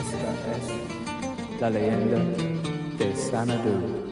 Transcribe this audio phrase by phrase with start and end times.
[0.00, 0.16] Esta
[0.56, 2.18] es la leyenda
[2.98, 4.10] de Sanadu.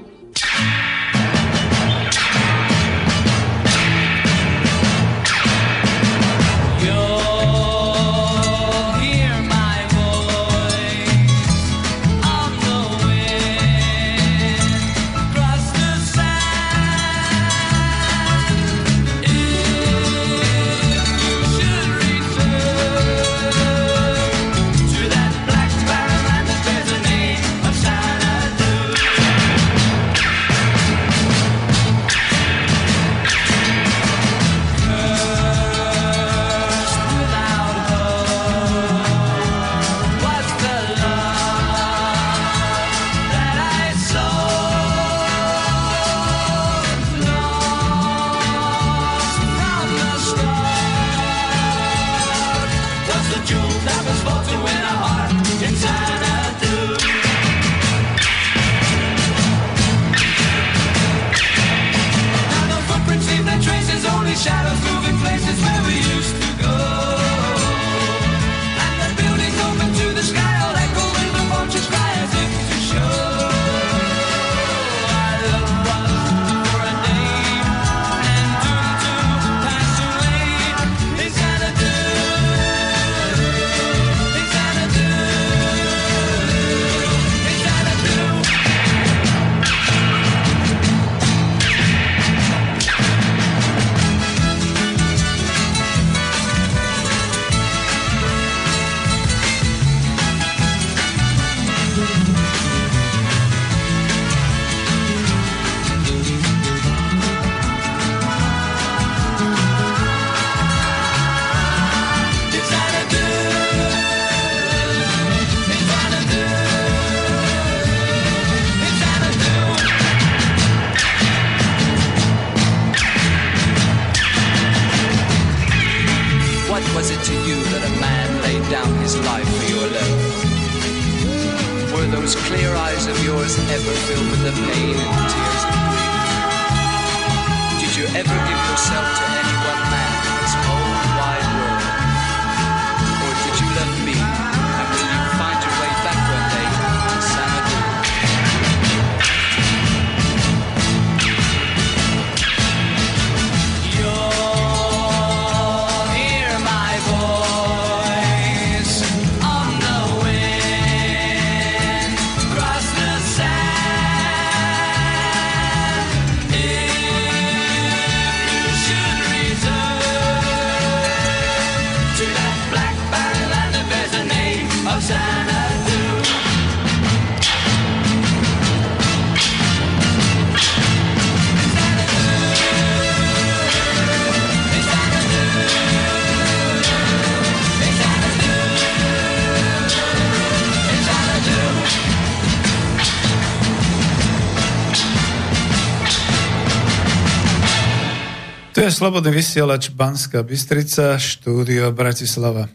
[198.99, 202.67] Slobodný vysielač Banska Bystrica, štúdio Bratislava.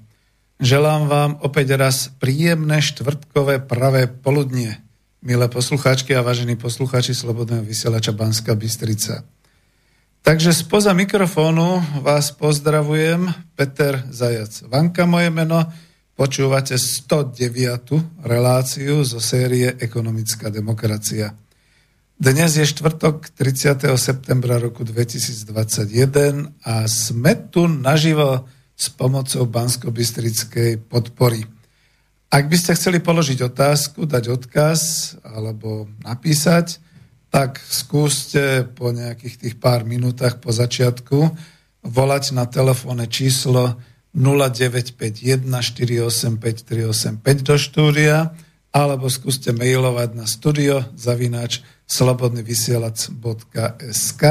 [0.56, 4.80] Želám vám opäť raz príjemné štvrtkové pravé poludnie,
[5.20, 9.28] milé poslucháčky a vážení poslucháči Slobodného vysielača Banska Bystrica.
[10.24, 13.28] Takže spoza mikrofónu vás pozdravujem,
[13.60, 14.64] Peter Zajac.
[14.72, 15.68] Vanka moje meno,
[16.16, 18.24] počúvate 109.
[18.24, 21.36] reláciu zo série Ekonomická demokracia.
[22.24, 23.84] Dnes je štvrtok 30.
[24.00, 28.48] septembra roku 2021 a sme tu naživo
[28.80, 31.44] s pomocou Bansko-Bystrickej podpory.
[32.32, 34.80] Ak by ste chceli položiť otázku, dať odkaz
[35.20, 36.80] alebo napísať,
[37.28, 41.28] tak skúste po nejakých tých pár minútach po začiatku
[41.84, 43.76] volať na telefónne číslo
[44.16, 48.32] 0951 485 385 do štúdia
[48.74, 54.24] alebo skúste mailovať na studio zavináč slobodnyvysielac.sk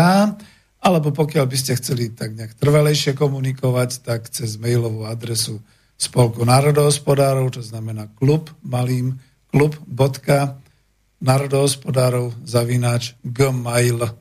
[0.83, 5.63] alebo pokiaľ by ste chceli tak nejak trvalejšie komunikovať, tak cez mailovú adresu
[5.95, 9.23] Spolku národohospodárov, to znamená klub malým
[9.55, 14.13] klub.národohospodárov zavináč gmail.com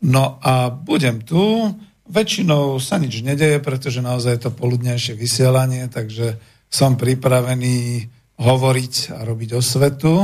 [0.00, 1.72] No a budem tu.
[2.10, 6.36] Väčšinou sa nič nedeje, pretože naozaj je to poludnejšie vysielanie, takže
[6.70, 8.06] som pripravený
[8.38, 10.14] hovoriť a robiť osvetu.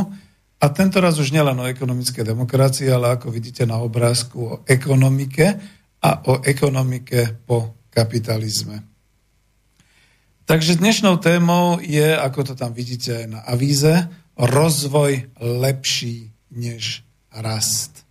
[0.57, 5.53] A tento raz už nielen o ekonomické demokracii, ale ako vidíte na obrázku o ekonomike
[6.01, 8.81] a o ekonomike po kapitalizme.
[10.47, 14.07] Takže dnešnou témou je, ako to tam vidíte aj na avíze,
[14.39, 17.03] rozvoj lepší než
[17.35, 18.07] rast.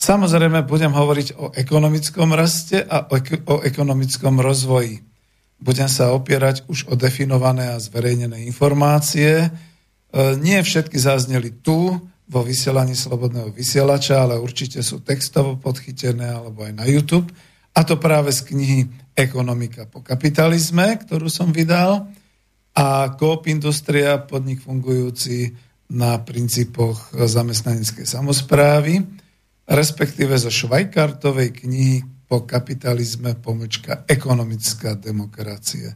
[0.00, 3.16] Samozrejme, budem hovoriť o ekonomickom raste a o,
[3.52, 5.04] o ekonomickom rozvoji.
[5.56, 9.46] Budem sa opierať už o definované a zverejnené informácie.
[9.46, 9.48] E,
[10.36, 16.72] nie všetky zazneli tu, vo vysielaní Slobodného vysielača, ale určite sú textovo podchytené alebo aj
[16.74, 17.30] na YouTube.
[17.76, 18.80] A to práve z knihy
[19.14, 22.10] Ekonomika po kapitalizme, ktorú som vydal,
[22.76, 25.48] a Coop Industria, podnik fungujúci
[25.96, 29.00] na princípoch zamestnaneckej samozprávy,
[29.64, 35.94] respektíve zo Švajkartovej knihy po kapitalizme pomlčka ekonomická demokracie.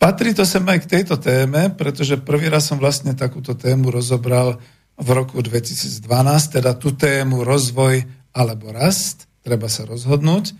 [0.00, 4.56] Patrí to sem aj k tejto téme, pretože prvý raz som vlastne takúto tému rozobral
[4.96, 6.08] v roku 2012,
[6.56, 10.54] teda tú tému rozvoj alebo rast, treba sa rozhodnúť, e,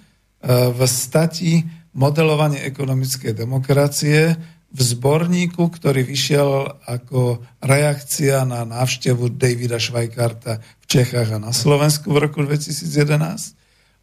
[0.72, 1.64] v stati
[1.96, 4.36] modelovanie ekonomickej demokracie
[4.70, 12.14] v zborníku, ktorý vyšiel ako reakcia na návštevu Davida Švajkarta v Čechách a na Slovensku
[12.14, 13.59] v roku 2011.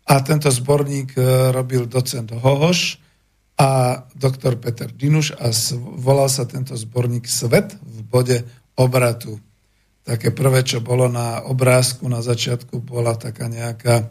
[0.07, 3.03] A tento zborník e, robil docent Hohoš
[3.59, 5.51] a doktor Peter Dinuš a
[5.99, 8.37] volal sa tento zborník Svet v bode
[8.79, 9.41] obratu.
[10.07, 14.07] Také prvé, čo bolo na obrázku na začiatku, bola taká nejaká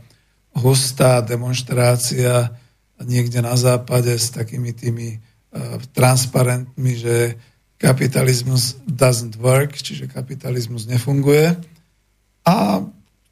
[0.52, 2.52] hustá demonstrácia
[3.00, 7.16] niekde na západe s takými tými uh, transparentmi, že
[7.76, 11.56] kapitalizmus doesn't work, čiže kapitalizmus nefunguje.
[12.44, 12.84] A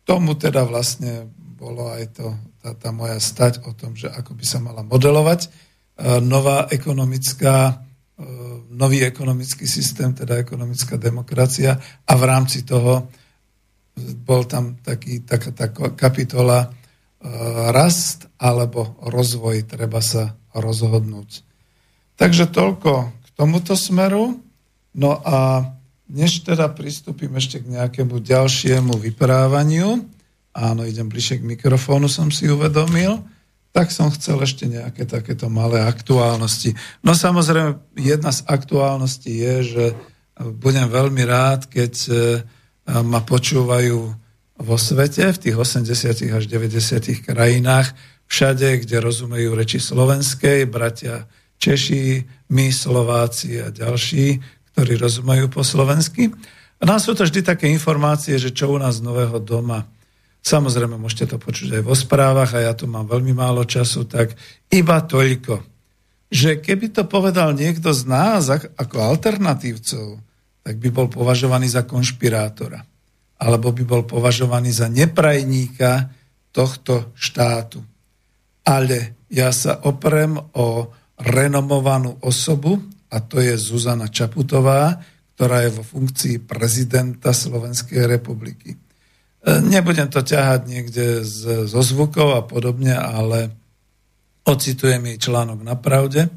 [0.04, 1.28] tomu teda vlastne
[1.64, 5.48] bolo aj to, tá, tá moja stať o tom, že ako by sa mala modelovať
[5.48, 8.24] uh, nová ekonomická, uh,
[8.68, 13.08] nový ekonomický systém, teda ekonomická demokracia a v rámci toho
[14.26, 16.74] bol tam taký, taká tá kapitola
[17.72, 21.40] rast alebo rozvoj, treba sa rozhodnúť.
[22.20, 24.38] Takže toľko k tomuto smeru.
[24.94, 25.66] No a
[26.06, 30.06] než teda pristúpim ešte k nejakému ďalšiemu vyprávaniu,
[30.54, 33.20] áno, idem bližšie k mikrofónu, som si uvedomil,
[33.74, 36.78] tak som chcel ešte nejaké takéto malé aktuálnosti.
[37.02, 39.84] No samozrejme, jedna z aktuálností je, že
[40.38, 42.16] budem veľmi rád, keď eh,
[43.02, 43.98] ma počúvajú
[44.54, 46.30] vo svete, v tých 80.
[46.30, 47.26] až 90.
[47.26, 47.90] krajinách,
[48.30, 51.26] všade, kde rozumejú reči slovenskej, bratia
[51.58, 52.22] Češi,
[52.54, 54.38] my, Slováci a ďalší,
[54.74, 56.30] ktorí rozumejú po slovensky.
[56.78, 59.86] A nám sú to vždy také informácie, že čo u nás nového doma.
[60.44, 64.36] Samozrejme, môžete to počuť aj vo správach a ja tu mám veľmi málo času, tak
[64.68, 65.64] iba toľko,
[66.28, 70.20] že keby to povedal niekto z nás ako alternatívcov,
[70.60, 72.84] tak by bol považovaný za konšpirátora
[73.40, 76.12] alebo by bol považovaný za neprajníka
[76.54, 77.82] tohto štátu.
[78.64, 80.88] Ale ja sa oprem o
[81.20, 82.80] renomovanú osobu,
[83.10, 84.96] a to je Zuzana Čaputová,
[85.34, 88.83] ktorá je vo funkcii prezidenta Slovenskej republiky.
[89.44, 91.20] E, nebudem to ťahať niekde
[91.68, 93.52] zo zvukov a podobne, ale
[94.48, 96.32] ocitujem jej článok na pravde.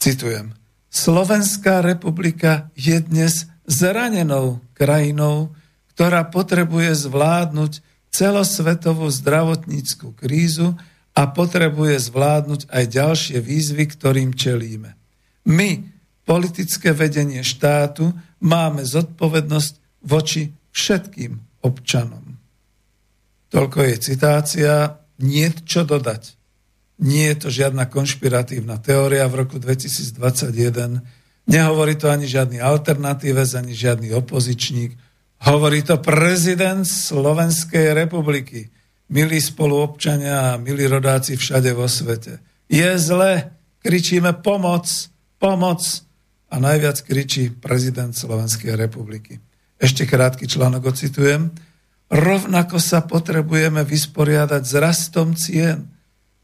[0.00, 0.56] Citujem.
[0.88, 5.52] Slovenská republika je dnes zranenou krajinou,
[5.92, 10.72] ktorá potrebuje zvládnuť celosvetovú zdravotníckú krízu
[11.12, 14.96] a potrebuje zvládnuť aj ďalšie výzvy, ktorým čelíme.
[15.44, 15.84] My,
[16.24, 22.38] politické vedenie štátu, máme zodpovednosť voči všetkým občanom.
[23.50, 24.74] Toľko je citácia,
[25.22, 26.36] nie čo dodať.
[26.96, 31.04] Nie je to žiadna konšpiratívna teória v roku 2021.
[31.46, 34.96] Nehovorí to ani žiadny alternatívec, ani žiadny opozičník.
[35.44, 38.72] Hovorí to prezident Slovenskej republiky.
[39.06, 42.42] Milí spoluobčania a milí rodáci všade vo svete.
[42.66, 44.90] Je zle, kričíme pomoc,
[45.38, 46.02] pomoc
[46.50, 49.38] a najviac kričí prezident Slovenskej republiky.
[49.76, 51.52] Ešte krátky článok ocitujem.
[52.06, 55.90] Rovnako sa potrebujeme vysporiadať s rastom cien,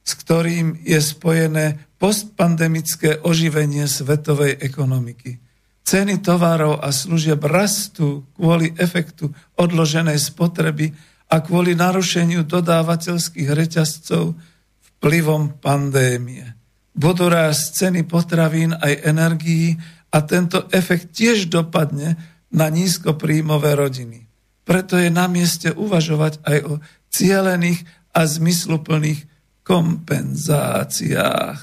[0.02, 5.38] s ktorým je spojené postpandemické oživenie svetovej ekonomiky
[5.82, 10.94] Ceny tovarov a služieb rastú kvôli efektu odloženej spotreby
[11.26, 14.38] a kvôli narušeniu dodávateľských reťazcov
[14.80, 16.54] vplyvom pandémie.
[16.94, 19.74] Budú rásť ceny potravín aj energií
[20.12, 22.14] a tento efekt tiež dopadne
[22.52, 24.28] na nízkopríjmové rodiny.
[24.62, 26.78] Preto je na mieste uvažovať aj o
[27.11, 27.82] cielených
[28.12, 29.26] a zmysluplných
[29.64, 31.61] kompenzáciách.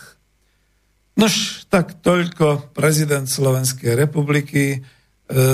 [1.19, 4.79] Nož, tak toľko prezident Slovenskej republiky.
[4.79, 4.79] E,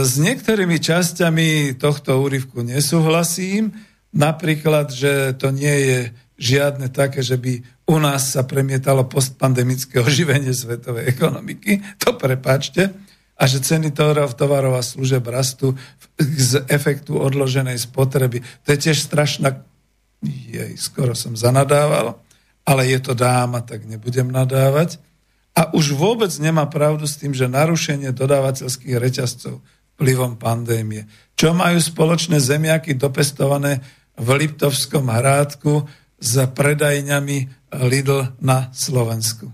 [0.06, 3.74] s niektorými časťami tohto úryvku nesúhlasím.
[4.14, 6.00] Napríklad, že to nie je
[6.38, 12.92] žiadne také, že by u nás sa premietalo postpandemické oživenie svetovej ekonomiky, to prepáčte,
[13.36, 15.76] a že ceny tovarov a služeb rastú
[16.20, 18.40] z efektu odloženej spotreby.
[18.64, 19.60] To je tiež strašná...
[20.26, 22.18] Jej, skoro som zanadával,
[22.66, 24.98] ale je to dáma, tak nebudem nadávať.
[25.56, 29.64] A už vôbec nemá pravdu s tým, že narušenie dodávateľských reťazcov
[29.96, 31.08] vplyvom pandémie.
[31.40, 33.80] Čo majú spoločné zemiaky dopestované
[34.16, 35.88] v Liptovskom hrádku
[36.20, 39.52] s predajňami Lidl na Slovensku?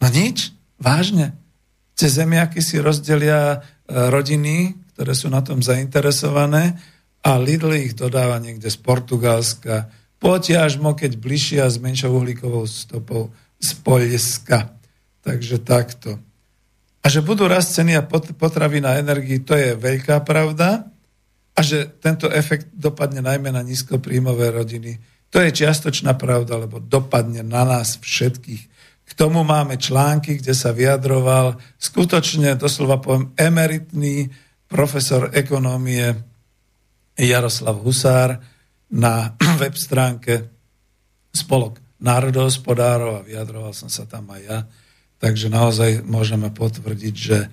[0.00, 1.36] No nič, vážne.
[1.94, 3.58] Cez zemiaky si rozdelia e,
[4.10, 6.74] rodiny, ktoré sú na tom zainteresované
[7.22, 13.70] a Lidl ich dodáva niekde z Portugalska, potiažmo, keď bližšia s menšou uhlíkovou stopou z
[13.80, 14.74] Polska.
[15.24, 16.20] Takže takto.
[17.04, 20.88] A že budú rast ceny a potravy na energii, to je veľká pravda.
[21.54, 24.98] A že tento efekt dopadne najmä na nízkopríjmové rodiny,
[25.30, 28.73] to je čiastočná pravda, lebo dopadne na nás všetkých.
[29.04, 34.32] K tomu máme články, kde sa vyjadroval skutočne, doslova poviem, emeritný
[34.64, 36.16] profesor ekonómie
[37.14, 38.40] Jaroslav Husár
[38.90, 40.50] na web stránke
[41.34, 44.58] Spolok národohospodárov a vyjadroval som sa tam aj ja.
[45.18, 47.48] Takže naozaj môžeme potvrdiť, že e,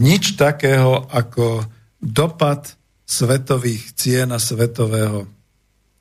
[0.00, 1.62] nič takého ako
[2.00, 2.74] dopad
[3.08, 5.37] svetových cien a svetového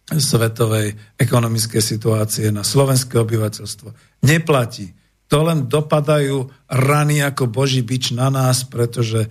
[0.07, 3.91] svetovej ekonomickej situácie na slovenské obyvateľstvo.
[4.23, 4.95] Neplatí.
[5.27, 9.27] To len dopadajú rany ako boží bič na nás, pretože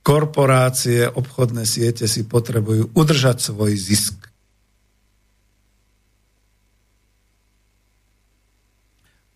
[0.00, 4.16] korporácie, obchodné siete si potrebujú udržať svoj zisk.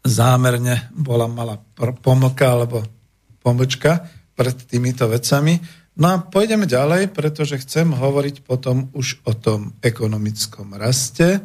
[0.08, 1.60] Zámerne bola malá
[2.00, 2.80] pomlka alebo
[3.44, 5.60] pomlčka pred týmito vecami.
[5.98, 11.42] No a pôjdeme ďalej, pretože chcem hovoriť potom už o tom ekonomickom raste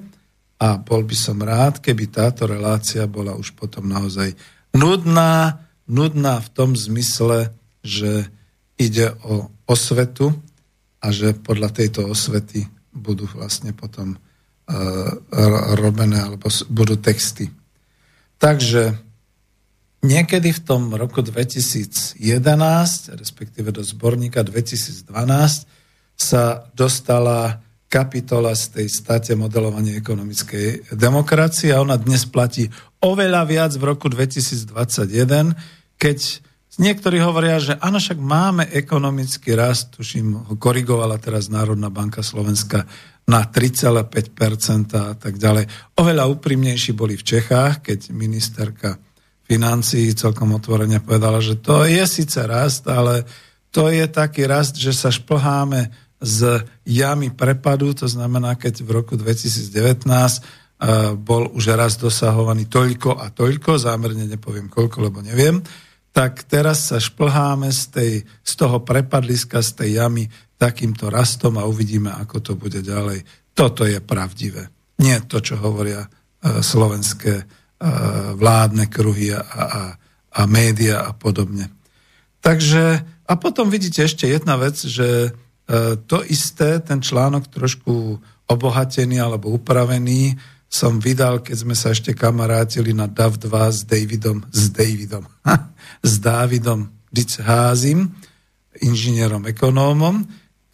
[0.62, 4.38] a bol by som rád, keby táto relácia bola už potom naozaj
[4.77, 5.57] nudná,
[5.89, 7.50] nudná v tom zmysle,
[7.81, 8.29] že
[8.77, 10.29] ide o osvetu
[11.01, 15.12] a že podľa tejto osvety budú vlastne potom uh,
[15.81, 17.50] robené alebo budú texty.
[18.38, 19.01] Takže
[20.03, 22.19] Niekedy v tom roku 2011,
[23.15, 25.07] respektíve do zborníka 2012,
[26.19, 32.67] sa dostala kapitola z tej state modelovania ekonomickej demokracie a ona dnes platí
[33.00, 35.55] oveľa viac v roku 2021,
[35.95, 36.19] keď
[36.83, 42.83] niektorí hovoria, že áno, však máme ekonomický rast, tuším, ho korigovala teraz Národná banka Slovenska
[43.24, 44.03] na 3,5%
[45.00, 45.95] a tak ďalej.
[45.95, 49.00] Oveľa úprimnejší boli v Čechách, keď ministerka
[49.44, 53.28] financií celkom otvorene povedala, že to je síce rast, ale
[53.74, 55.92] to je taký rast, že sa šplháme
[56.24, 63.20] z jamy prepadu, to znamená, keď v roku 2019 uh, bol už raz dosahovaný toľko
[63.20, 65.60] a toľko, zámerne nepoviem koľko, lebo neviem,
[66.16, 70.24] tak teraz sa šplháme z, tej, z toho prepadliska, z tej jamy
[70.56, 73.52] takýmto rastom a uvidíme, ako to bude ďalej.
[73.52, 74.72] Toto je pravdivé.
[75.04, 77.62] Nie to, čo hovoria uh, slovenské
[78.40, 79.82] vládne kruhy a, a,
[80.32, 81.68] a média a podobne.
[82.40, 85.30] Takže, a potom vidíte ešte jedna vec, že e,
[86.08, 90.36] to isté, ten článok trošku obohatený alebo upravený
[90.68, 95.24] som vydal, keď sme sa ešte kamarátili na DAV2 s Davidom, s Davidom,
[96.02, 98.10] s Dávidom Dicházim,
[98.82, 100.25] inžinierom ekonómom,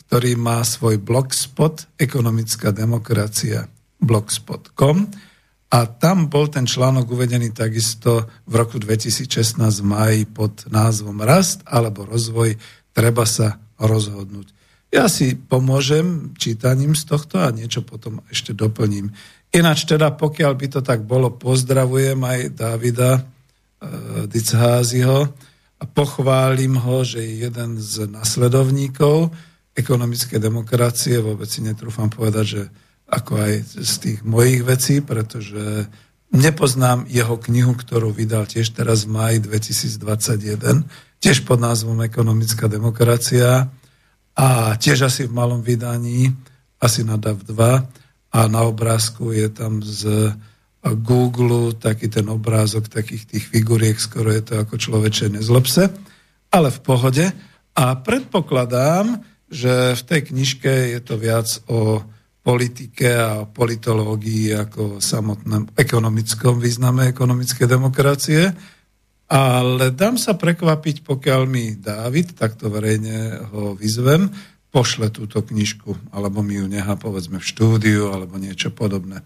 [0.08, 3.68] ktorý má svoj blogspot ekonomická demokracia
[4.00, 5.29] blogspot.com
[5.70, 11.62] a tam bol ten článok uvedený takisto v roku 2016 v maji pod názvom Rast
[11.70, 12.58] alebo rozvoj,
[12.90, 14.50] treba sa rozhodnúť.
[14.90, 19.14] Ja si pomôžem čítaním z tohto a niečo potom ešte doplním.
[19.54, 23.22] Ináč teda, pokiaľ by to tak bolo, pozdravujem aj Davida e,
[24.26, 25.30] Dicháziho
[25.80, 29.30] a pochválim ho, že je jeden z nasledovníkov
[29.78, 31.22] ekonomické demokracie.
[31.22, 32.62] Vôbec si netrúfam povedať, že
[33.10, 35.90] ako aj z tých mojich vecí, pretože
[36.30, 40.86] nepoznám jeho knihu, ktorú vydal tiež teraz v máji 2021,
[41.20, 43.68] tiež pod názvom Ekonomická demokracia
[44.38, 46.32] a tiež asi v malom vydaní,
[46.80, 47.84] asi na DAV 2
[48.30, 50.32] a na obrázku je tam z
[50.80, 55.92] Google taký ten obrázok takých tých figuriek, skoro je to ako človeče nezlobse,
[56.56, 57.26] ale v pohode.
[57.76, 59.20] A predpokladám,
[59.52, 62.06] že v tej knižke je to viac o
[62.50, 68.50] politike a politológii ako samotnom ekonomickom význame ekonomickej demokracie.
[69.30, 74.34] Ale dám sa prekvapiť, pokiaľ mi Dávid, takto verejne ho vyzvem,
[74.74, 79.22] pošle túto knižku, alebo mi ju nechá povedzme v štúdiu, alebo niečo podobné.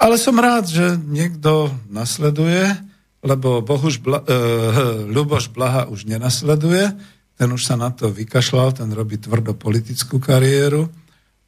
[0.00, 2.72] Ale som rád, že niekto nasleduje,
[3.20, 6.88] lebo Bohuž Bla, uh, Ľuboš Blaha už nenasleduje,
[7.36, 10.88] ten už sa na to vykašľal, ten robí tvrdo politickú kariéru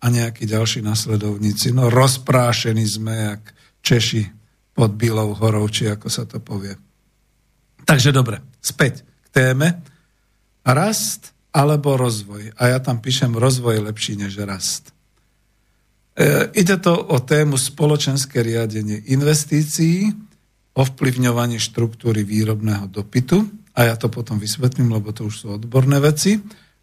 [0.03, 1.71] a nejakí ďalší nasledovníci.
[1.71, 3.43] No rozprášení sme, jak
[3.83, 4.27] Češi
[4.75, 6.75] pod Bílou horou, či ako sa to povie.
[7.87, 9.79] Takže dobre, späť k téme.
[10.67, 12.55] Rast alebo rozvoj.
[12.59, 14.95] A ja tam píšem rozvoj lepší než rast.
[16.19, 20.11] E, ide to o tému spoločenské riadenie investícií,
[20.73, 26.37] ovplyvňovanie štruktúry výrobného dopytu, a ja to potom vysvetlím, lebo to už sú odborné veci.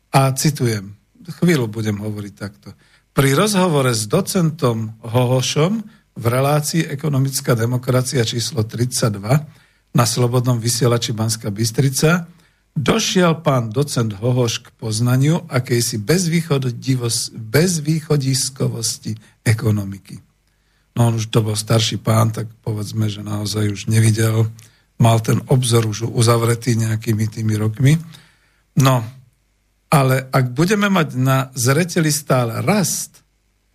[0.10, 0.98] A citujem,
[1.42, 2.74] chvíľu budem hovoriť takto.
[3.20, 5.84] Pri rozhovore s docentom Hohošom
[6.16, 9.20] v relácii Ekonomická demokracia číslo 32
[9.92, 12.32] na Slobodnom vysielači Banská Bystrica
[12.80, 16.00] došiel pán docent Hohoš k poznaniu akejsi
[17.36, 20.16] bezvýchodiskovosti ekonomiky.
[20.96, 24.48] No on už to bol starší pán, tak povedzme, že naozaj už nevidel,
[24.96, 28.00] mal ten obzor už uzavretý nejakými tými rokmi.
[28.80, 29.04] No,
[29.90, 33.26] ale ak budeme mať na zreteli stále rast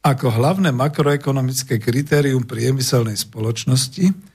[0.04, 4.34] ako hlavné makroekonomické kritérium priemyselnej spoločnosti,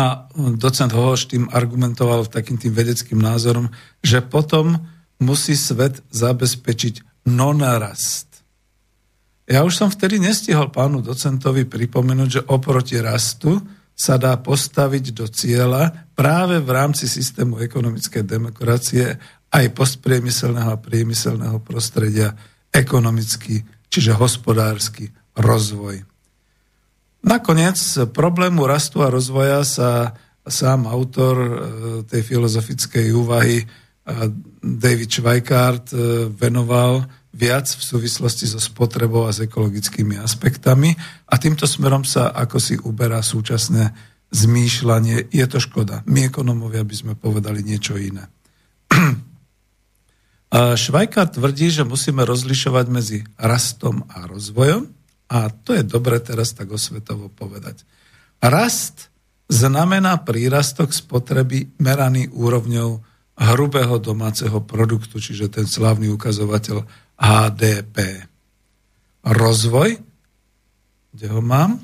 [0.00, 3.68] a docent Hohoš tým argumentoval takým tým vedeckým názorom,
[4.00, 4.78] že potom
[5.20, 8.40] musí svet zabezpečiť non-rast.
[9.50, 13.58] Ja už som vtedy nestihol pánu docentovi pripomenúť, že oproti rastu
[13.98, 19.18] sa dá postaviť do cieľa práve v rámci systému ekonomickej demokracie
[19.50, 22.34] aj postpriemyselného a priemyselného prostredia
[22.70, 26.06] ekonomický, čiže hospodársky rozvoj.
[27.20, 27.76] Nakoniec
[28.16, 30.16] problému rastu a rozvoja sa
[30.46, 31.50] sám autor e,
[32.08, 33.64] tej filozofickej úvahy e,
[34.64, 40.96] David Schweikart e, venoval viac v súvislosti so spotrebou a s ekologickými aspektami
[41.28, 43.92] a týmto smerom sa ako si uberá súčasné
[44.32, 45.30] zmýšľanie.
[45.30, 46.02] Je to škoda.
[46.08, 48.26] My ekonomovia by sme povedali niečo iné.
[50.50, 54.90] Švajka tvrdí, že musíme rozlišovať medzi rastom a rozvojom
[55.30, 57.86] a to je dobre teraz tak osvetovo povedať.
[58.42, 59.14] Rast
[59.46, 62.98] znamená prírastok spotreby meraný úrovňou
[63.40, 66.82] hrubého domáceho produktu, čiže ten slávny ukazovateľ
[67.14, 68.26] HDP.
[69.22, 70.02] Rozvoj,
[71.14, 71.78] kde ho mám?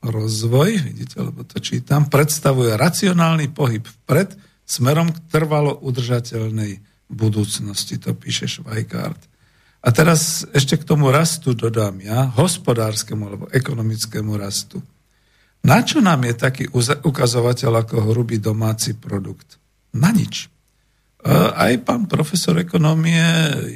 [0.00, 4.32] Rozvoj, vidíte, lebo to čítam, predstavuje racionálny pohyb vpred
[4.64, 9.18] smerom k trvalo udržateľnej budúcnosti, to píše Švajkart.
[9.80, 14.78] A teraz ešte k tomu rastu dodám ja, hospodárskému alebo ekonomickému rastu.
[15.60, 16.64] Na čo nám je taký
[17.04, 19.60] ukazovateľ ako hrubý domáci produkt?
[19.92, 20.48] Na nič.
[21.20, 23.20] E, aj pán profesor ekonomie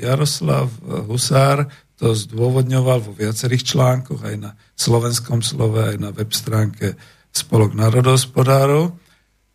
[0.01, 0.73] Jaroslav
[1.09, 6.97] Husár to zdôvodňoval vo viacerých článkoch, aj na slovenskom slove, aj na web stránke
[7.35, 8.95] Spolok národohospodárov,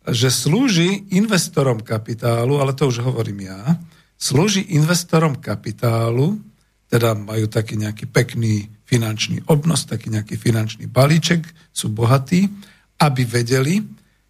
[0.08, 3.76] že slúži investorom kapitálu, ale to už hovorím ja,
[4.16, 6.40] slúži investorom kapitálu,
[6.90, 12.50] teda majú taký nejaký pekný finančný obnos, taký nejaký finančný balíček, sú bohatí,
[12.98, 13.80] aby vedeli,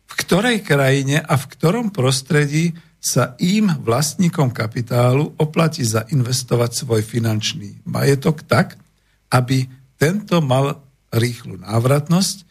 [0.04, 7.80] v ktorej krajine a v ktorom prostredí sa im, vlastníkom kapitálu, oplatí zainvestovať svoj finančný
[7.88, 8.76] majetok tak,
[9.32, 9.64] aby
[9.96, 12.49] tento mal rýchlu návratnosť,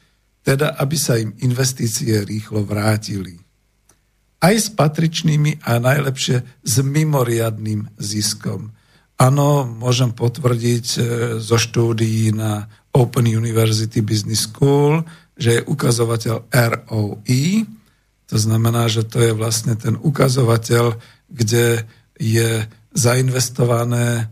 [0.49, 3.37] teda aby sa im investície rýchlo vrátili.
[4.41, 8.73] Aj s patričnými a najlepšie s mimoriadným ziskom.
[9.21, 10.99] Áno, môžem potvrdiť e,
[11.37, 15.05] zo štúdií na Open University Business School,
[15.37, 17.45] že je ukazovateľ ROE,
[18.25, 20.97] to znamená, že to je vlastne ten ukazovateľ,
[21.29, 21.85] kde
[22.17, 24.25] je zainvestované e,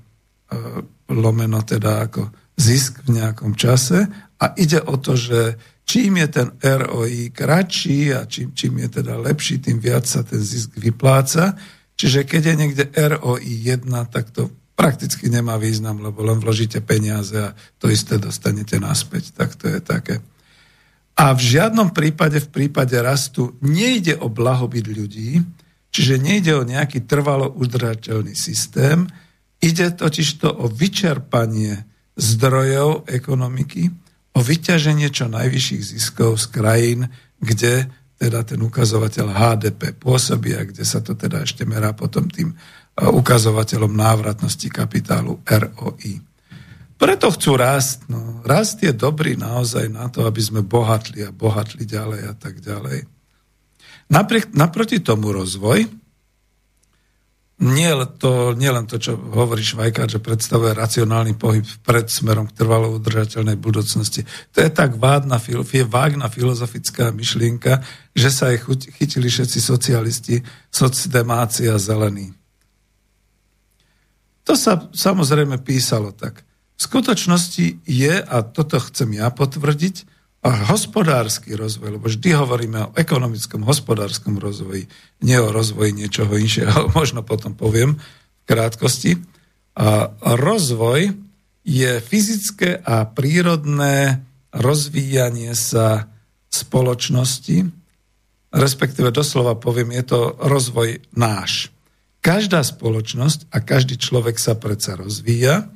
[1.14, 4.08] lomeno teda ako zisk v nejakom čase.
[4.42, 9.16] A ide o to, že čím je ten ROI kratší a čím, čím je teda
[9.16, 11.56] lepší, tým viac sa ten zisk vypláca.
[11.96, 17.34] Čiže keď je niekde ROI 1, tak to prakticky nemá význam, lebo len vložíte peniaze
[17.34, 19.34] a to isté dostanete naspäť.
[19.34, 20.22] Tak to je také.
[21.18, 25.42] A v žiadnom prípade, v prípade rastu, nejde o blahobyt ľudí,
[25.90, 29.10] čiže nejde o nejaký trvalo udržateľný systém,
[29.58, 31.82] ide totiž to o vyčerpanie
[32.14, 33.90] zdrojov ekonomiky,
[34.38, 37.10] o vyťaženie čo najvyšších ziskov z krajín,
[37.42, 37.90] kde
[38.22, 42.54] teda ten ukazovateľ HDP pôsobí a kde sa to teda ešte merá potom tým
[42.98, 46.22] ukazovateľom návratnosti kapitálu ROI.
[46.98, 48.10] Preto chcú rast.
[48.10, 52.58] No, rast je dobrý naozaj na to, aby sme bohatli a bohatli ďalej a tak
[52.58, 53.06] ďalej.
[54.10, 55.90] Napriek, naproti tomu rozvoj, e,
[57.58, 57.90] nie,
[58.22, 62.94] to, nie len to, čo hovorí Švajkár, že predstavuje racionálny pohyb pred smerom k trvalo
[63.02, 64.30] udržateľnej budúcnosti.
[64.54, 65.42] To je tak vágna,
[65.90, 67.82] vágna filozofická myšlienka,
[68.14, 68.62] že sa aj
[69.02, 72.30] chytili všetci socialisti, socdemáci a zelení.
[74.46, 76.46] To sa samozrejme písalo tak.
[76.78, 82.94] V skutočnosti je, a toto chcem ja potvrdiť, a hospodársky rozvoj, lebo vždy hovoríme o
[82.94, 84.86] ekonomickom, hospodárskom rozvoji,
[85.26, 89.18] nie o rozvoji niečoho inšieho, možno potom poviem v krátkosti.
[89.78, 91.14] A rozvoj
[91.68, 94.24] je fyzické a prírodné
[94.56, 96.10] rozvíjanie sa
[96.48, 97.68] spoločnosti,
[98.56, 101.70] respektíve doslova poviem, je to rozvoj náš.
[102.24, 105.70] Každá spoločnosť a každý človek sa predsa rozvíja,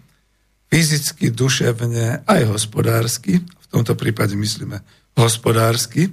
[0.71, 4.83] fyzicky, duševne, aj hospodársky tomto prípade myslíme
[5.15, 6.11] hospodársky.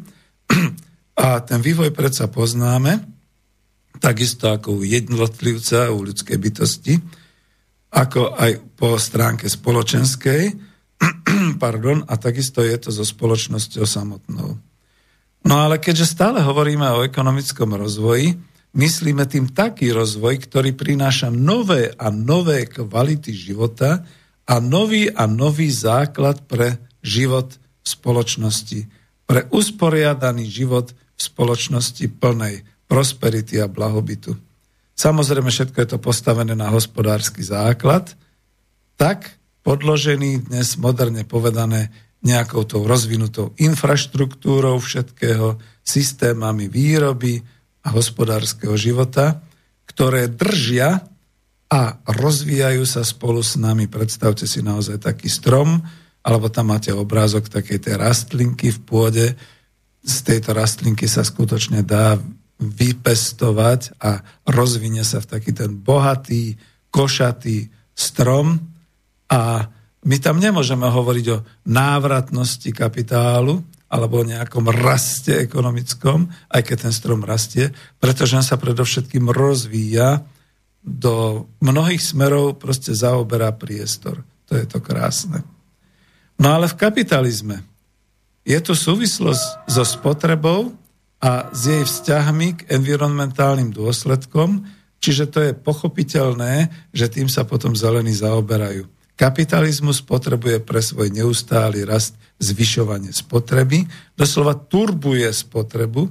[1.19, 3.03] A ten vývoj predsa poznáme,
[3.99, 6.95] takisto ako u jednotlivca, u ľudskej bytosti,
[7.91, 10.55] ako aj po stránke spoločenskej,
[11.63, 14.63] pardon, a takisto je to so spoločnosťou samotnou.
[15.43, 18.39] No ale keďže stále hovoríme o ekonomickom rozvoji,
[18.79, 24.07] myslíme tým taký rozvoj, ktorý prináša nové a nové kvality života
[24.47, 28.81] a nový a nový základ pre život v spoločnosti,
[29.29, 34.33] pre usporiadaný život v spoločnosti plnej prosperity a blahobytu.
[34.99, 38.17] Samozrejme, všetko je to postavené na hospodársky základ,
[38.99, 47.39] tak podložený dnes moderne povedané nejakou tou rozvinutou infraštruktúrou všetkého, systémami výroby
[47.87, 49.39] a hospodárskeho života,
[49.87, 51.07] ktoré držia
[51.69, 53.87] a rozvíjajú sa spolu s nami.
[53.87, 55.85] Predstavte si naozaj taký strom,
[56.29, 59.27] alebo tam máte obrázok takej tej rastlinky v pôde.
[60.05, 62.21] Z tejto rastlinky sa skutočne dá
[62.61, 66.61] vypestovať a rozvinie sa v taký ten bohatý,
[66.93, 68.61] košatý strom
[69.33, 69.73] a
[70.05, 76.95] my tam nemôžeme hovoriť o návratnosti kapitálu alebo o nejakom raste ekonomickom, aj keď ten
[76.95, 80.29] strom rastie, pretože on sa predovšetkým rozvíja
[80.85, 84.21] do mnohých smerov, proste zaoberá priestor.
[84.53, 85.41] To je to krásne.
[86.39, 87.67] No ale v kapitalizme
[88.47, 90.73] je tu súvislosť so spotrebou
[91.19, 94.63] a s jej vzťahmi k environmentálnym dôsledkom,
[95.03, 98.87] čiže to je pochopiteľné, že tým sa potom zelení zaoberajú.
[99.19, 103.83] Kapitalizmus potrebuje pre svoj neustály rast zvyšovanie spotreby,
[104.15, 106.07] doslova turbuje spotrebu,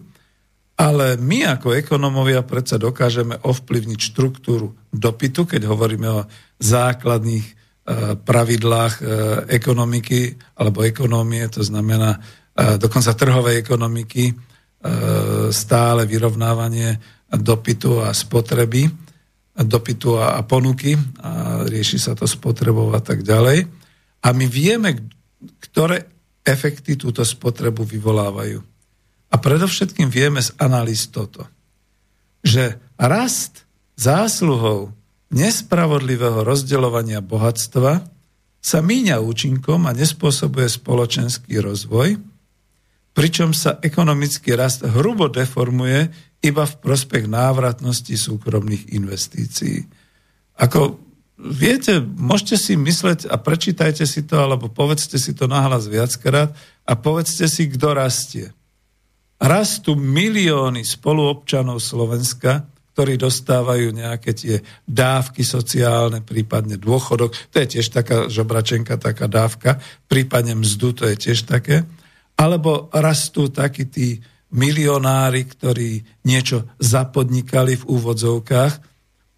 [0.78, 6.28] ale my ako ekonomovia predsa dokážeme ovplyvniť štruktúru dopytu, keď hovoríme o
[6.60, 7.57] základných
[8.20, 9.04] pravidlách e,
[9.56, 12.20] ekonomiky alebo ekonómie, to znamená e,
[12.76, 14.36] dokonca trhovej ekonomiky,
[15.50, 17.02] stále vyrovnávanie
[17.34, 18.86] dopytu a spotreby,
[19.58, 23.66] dopytu a ponuky a rieši sa to spotrebou a tak ďalej.
[24.22, 25.10] A my vieme,
[25.60, 26.06] ktoré
[26.46, 28.62] efekty túto spotrebu vyvolávajú.
[29.28, 31.44] A predovšetkým vieme z analýz toto,
[32.46, 33.68] že rast
[34.00, 34.96] zásluhou
[35.32, 38.06] nespravodlivého rozdeľovania bohatstva
[38.64, 42.20] sa míňa účinkom a nespôsobuje spoločenský rozvoj,
[43.16, 46.12] pričom sa ekonomický rast hrubo deformuje
[46.44, 49.88] iba v prospech návratnosti súkromných investícií.
[50.58, 51.02] Ako
[51.38, 56.54] viete, môžete si mysleť a prečítajte si to, alebo povedzte si to nahlas viackrát
[56.86, 58.54] a povedzte si, kto rastie.
[59.38, 62.66] Rastú milióny spoluobčanov Slovenska,
[62.98, 69.78] ktorí dostávajú nejaké tie dávky sociálne, prípadne dôchodok, to je tiež taká žobračenka, taká dávka,
[70.10, 71.86] prípadne mzdu, to je tiež také.
[72.34, 74.18] Alebo rastú takí tí
[74.50, 78.74] milionári, ktorí niečo zapodnikali v úvodzovkách,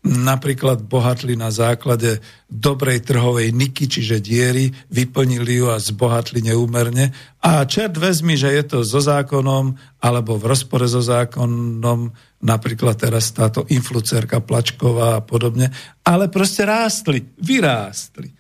[0.05, 7.11] napríklad bohatli na základe dobrej trhovej niky, čiže diery, vyplnili ju a zbohatli neúmerne.
[7.43, 13.35] A čert vezmi, že je to so zákonom alebo v rozpore so zákonom, napríklad teraz
[13.35, 15.67] táto influcerka Plačková a podobne,
[16.07, 18.31] ale proste rástli, vyrástli.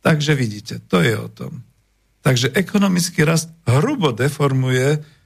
[0.00, 1.68] Takže vidíte, to je o tom.
[2.24, 5.17] Takže ekonomický rast hrubo deformuje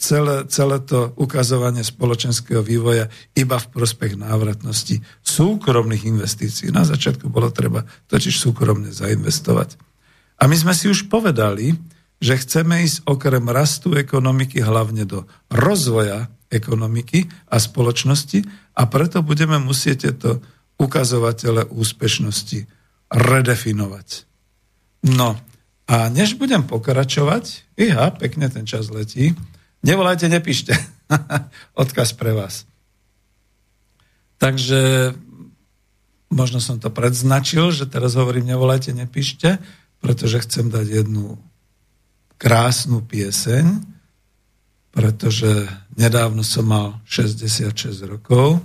[0.00, 6.72] celé, celé to ukazovanie spoločenského vývoja iba v prospech návratnosti súkromných investícií.
[6.72, 9.76] Na začiatku bolo treba totiž súkromne zainvestovať.
[10.40, 11.76] A my sme si už povedali,
[12.18, 18.42] že chceme ísť okrem rastu ekonomiky hlavne do rozvoja ekonomiky a spoločnosti
[18.74, 20.40] a preto budeme musieť tieto
[20.80, 22.64] ukazovatele úspešnosti
[23.12, 24.08] redefinovať.
[25.14, 25.36] No,
[25.88, 29.32] a než budem pokračovať, iha, pekne ten čas letí,
[29.80, 30.76] nevolajte, nepíšte.
[31.82, 32.68] Odkaz pre vás.
[34.36, 35.12] Takže
[36.28, 39.56] možno som to predznačil, že teraz hovorím, nevolajte, nepíšte,
[39.98, 41.40] pretože chcem dať jednu
[42.38, 43.82] krásnu pieseň,
[44.92, 48.62] pretože nedávno som mal 66 rokov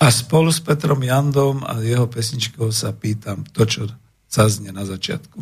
[0.00, 3.82] a spolu s Petrom Jandom a jeho pesničkou sa pýtam to, čo
[4.26, 5.38] zaznie na začiatku.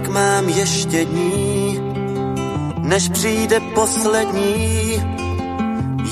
[0.00, 1.80] Kolik mám ještě dní,
[2.78, 5.02] než přijde poslední,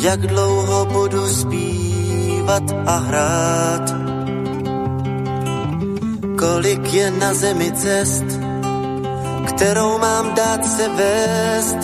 [0.01, 3.94] jak dlouho budu zpívat a hrát.
[6.38, 8.24] Kolik je na zemi cest,
[9.46, 11.79] kterou mám dát se vést,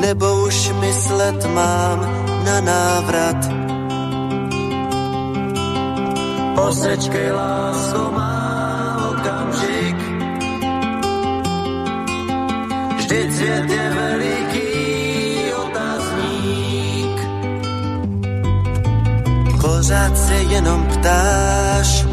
[0.00, 2.00] nebo už myslet mám
[2.44, 3.36] na návrat.
[6.54, 8.33] Posečkej, lásko, má
[13.14, 14.72] vždyť svět je veliký
[15.54, 17.18] otázník.
[19.60, 22.06] Pořád se jenom ptáš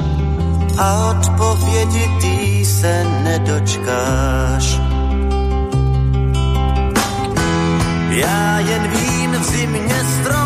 [0.77, 4.79] a odpovědi ty se nedočkáš.
[8.09, 10.40] Já jen vím, v zimě strom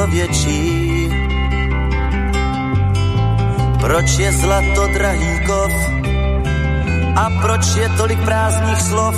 [0.00, 1.12] člověčí?
[3.80, 5.72] Proč je zlato drahý kov?
[7.16, 9.16] A proč je tolik prázdných slov?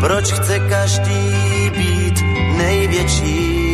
[0.00, 1.22] Proč chce každý
[1.70, 2.18] být
[2.58, 3.69] největší?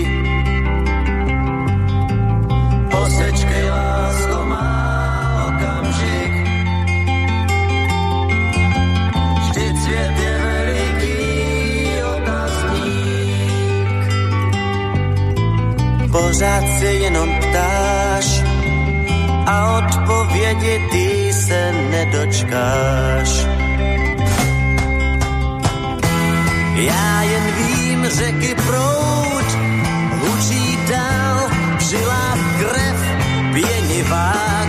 [16.26, 18.42] Pořád se jenom ptáš
[19.46, 23.30] a odpovědi ty se nedočkáš.
[26.74, 29.46] Já jen vím, řeky proud,
[30.20, 32.98] hučí dál, v žilách krev,
[33.54, 34.65] pěnivá,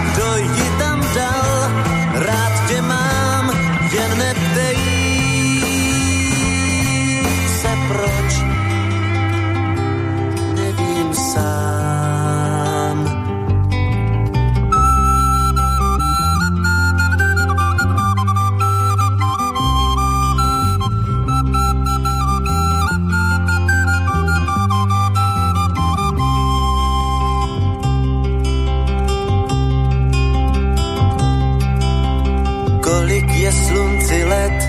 [33.47, 34.59] je slunci let,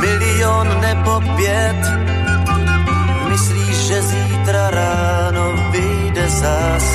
[0.00, 1.80] milion nebo pět,
[3.28, 6.86] myslíš, že zítra ráno vyjde zas.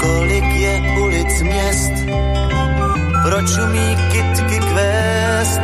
[0.00, 1.94] Kolik je ulic měst,
[3.24, 5.60] proč umí kytky kvést,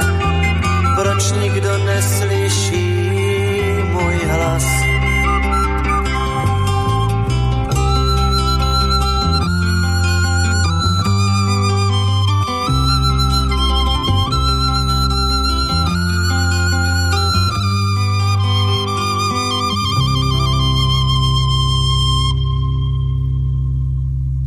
[0.96, 2.88] proč nikdo neslyší
[3.92, 4.83] můj hlas.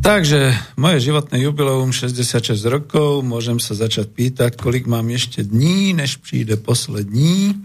[0.07, 6.23] Takže moje životné jubileum 66 rokov, môžem sa začať pýtať, kolik mám ešte dní, než
[6.23, 7.59] príde poslední,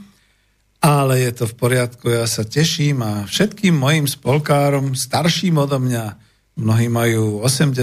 [0.83, 6.19] ale je to v poriadku, ja sa teším a všetkým mojim spolkárom, starším odo mňa,
[6.59, 7.79] mnohí majú 80,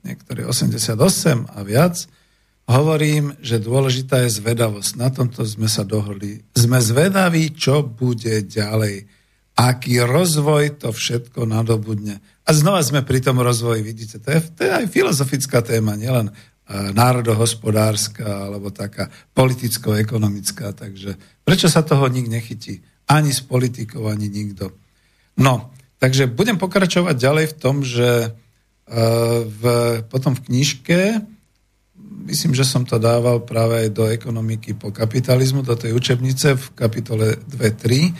[0.00, 2.08] niektorí 88 a viac,
[2.64, 4.96] hovorím, že dôležitá je zvedavosť.
[4.96, 6.40] Na tomto sme sa dohodli.
[6.56, 9.12] Sme zvedaví, čo bude ďalej.
[9.60, 14.60] Aký rozvoj to všetko nadobudne A znova sme pri tom rozvoji, vidíte, to je, to
[14.68, 16.32] je aj filozofická téma, nielen e,
[16.92, 20.76] národohospodárska alebo taká politicko-ekonomická.
[20.76, 22.84] Takže prečo sa toho nik nechytí?
[23.08, 24.72] Ani s politikou, ani nikto.
[25.40, 28.32] No, takže budem pokračovať ďalej v tom, že
[29.44, 29.62] v,
[30.12, 30.98] potom v knižke
[32.24, 36.66] myslím, že som to dával práve aj do ekonomiky po kapitalizmu, do tej učebnice v
[36.76, 38.12] kapitole 2.3.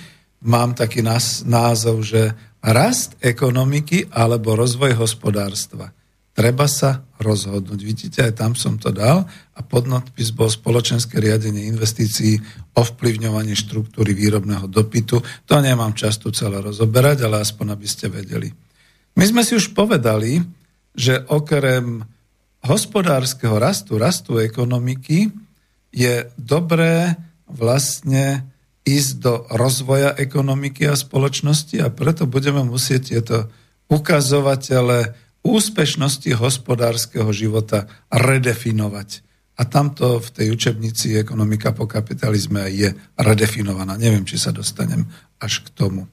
[0.45, 1.01] Mám taký
[1.45, 5.93] názov, že rast ekonomiky alebo rozvoj hospodárstva.
[6.35, 7.81] Treba sa rozhodnúť.
[7.85, 9.23] Vidíte, aj tam som to dal
[9.55, 12.43] a podnadpis bol spoločenské riadenie investícií,
[12.75, 15.23] ovplyvňovanie štruktúry výrobného dopytu.
[15.23, 18.51] To nemám čas tu celé rozoberať, ale aspoň aby ste vedeli.
[19.15, 20.43] My sme si už povedali,
[20.91, 22.03] že okrem
[22.67, 25.31] hospodárskeho rastu, rastu ekonomiky,
[25.95, 27.15] je dobré
[27.47, 28.54] vlastne
[28.85, 33.37] ísť do rozvoja ekonomiky a spoločnosti a preto budeme musieť tieto
[33.89, 39.25] ukazovatele úspešnosti hospodárskeho života redefinovať.
[39.55, 43.95] A tamto v tej učebnici ekonomika po kapitalizme je redefinovaná.
[43.95, 45.07] Neviem, či sa dostanem
[45.39, 46.11] až k tomu.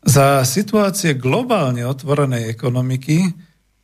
[0.00, 3.16] Za situácie globálne otvorenej ekonomiky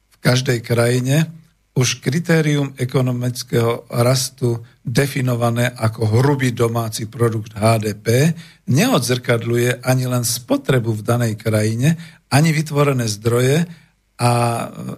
[0.09, 1.29] v každej krajine
[1.77, 8.33] už kritérium ekonomického rastu definované ako hrubý domáci produkt HDP
[8.65, 12.01] neodzrkadluje ani len spotrebu v danej krajine,
[12.33, 13.69] ani vytvorené zdroje
[14.17, 14.33] a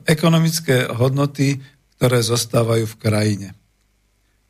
[0.07, 1.59] ekonomické hodnoty,
[1.99, 3.49] ktoré zostávajú v krajine.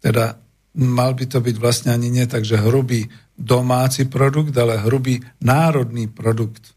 [0.04, 0.36] Teda
[0.76, 3.08] mal by to byť vlastne ani nie tak, že hrubý
[3.40, 6.76] domáci produkt, ale hrubý národný produkt.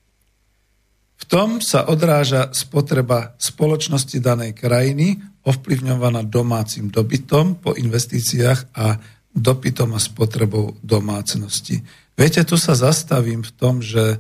[1.20, 8.98] V tom sa odráža spotreba spoločnosti danej krajiny ovplyvňovaná domácim dobytom po investíciách a
[9.32, 11.82] dopytom a spotrebou domácnosti.
[12.14, 14.18] Viete, tu sa zastavím v tom, že e,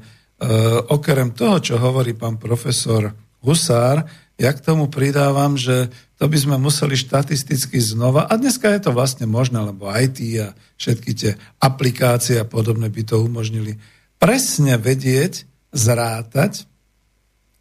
[0.87, 3.11] okrem toho, čo hovorí pán profesor
[3.43, 4.07] Husár,
[4.41, 8.91] ja k tomu pridávam, že to by sme museli štatisticky znova, a dneska je to
[8.95, 11.31] vlastne možné, lebo IT a všetky tie
[11.61, 13.77] aplikácie a podobné by to umožnili,
[14.17, 16.65] presne vedieť, zrátať,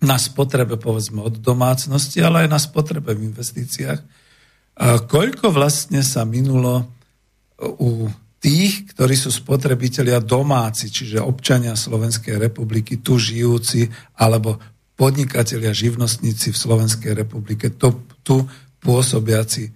[0.00, 4.00] na spotrebe povedzme od domácnosti, ale aj na spotrebe v investíciách.
[4.80, 6.88] A koľko vlastne sa minulo
[7.60, 8.08] u
[8.40, 14.56] tých, ktorí sú spotrebitelia domáci, čiže občania Slovenskej republiky, tu žijúci, alebo
[14.96, 18.40] podnikatelia, živnostníci v Slovenskej republike, to, tu
[18.80, 19.68] pôsobiaci,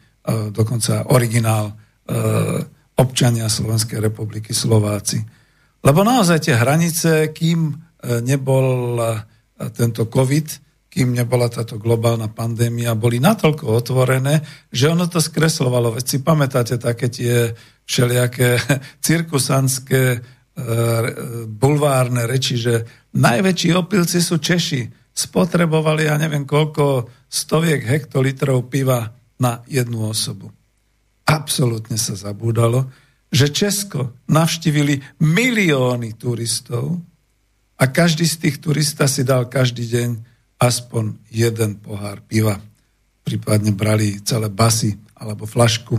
[0.53, 1.77] dokonca originál
[2.97, 5.21] občania Slovenskej republiky, Slováci.
[5.85, 7.73] Lebo naozaj tie hranice, kým e,
[8.25, 8.97] nebol
[9.75, 10.65] tento COVID,
[10.95, 15.99] kým nebola táto globálna pandémia, boli natoľko otvorené, že ono to skreslovalo.
[15.99, 17.51] Veď si pamätáte také tie
[17.83, 18.63] všelijaké
[19.07, 20.19] cirkusanské e,
[21.51, 25.11] bulvárne reči, že najväčší opilci sú Češi.
[25.15, 29.11] Spotrebovali, ja neviem koľko, stoviek hektolitrov piva
[29.43, 30.51] na jednu osobu.
[31.27, 32.87] Absolútne sa zabúdalo,
[33.35, 37.03] že Česko navštívili milióny turistov,
[37.75, 40.11] a každý z tých turista si dal každý deň
[40.63, 42.63] aspoň jeden pohár piva.
[43.27, 45.99] Prípadne brali celé basy alebo flašku.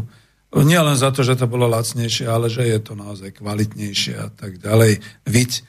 [0.56, 4.32] Nie len za to, že to bolo lacnejšie, ale že je to naozaj kvalitnejšie a
[4.32, 5.04] tak ďalej.
[5.28, 5.68] Viď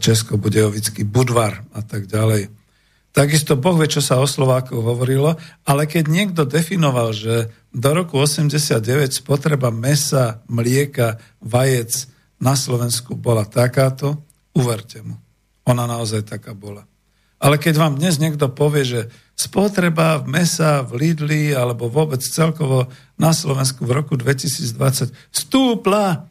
[0.00, 2.48] Česko-Budejovický Budvar a tak ďalej.
[3.12, 5.36] Takisto Boh vie, čo sa o Slovákov hovorilo,
[5.68, 8.80] ale keď niekto definoval, že do roku 89
[9.12, 12.08] spotreba mesa, mlieka, vajec
[12.40, 14.16] na Slovensku bola takáto,
[14.56, 15.20] uverte mu.
[15.68, 16.86] Ona naozaj taká bola.
[17.42, 19.00] Ale keď vám dnes niekto povie, že
[19.34, 22.86] spotreba v mesa v Lidli alebo vôbec celkovo
[23.18, 26.30] na Slovensku v roku 2020 stúpla,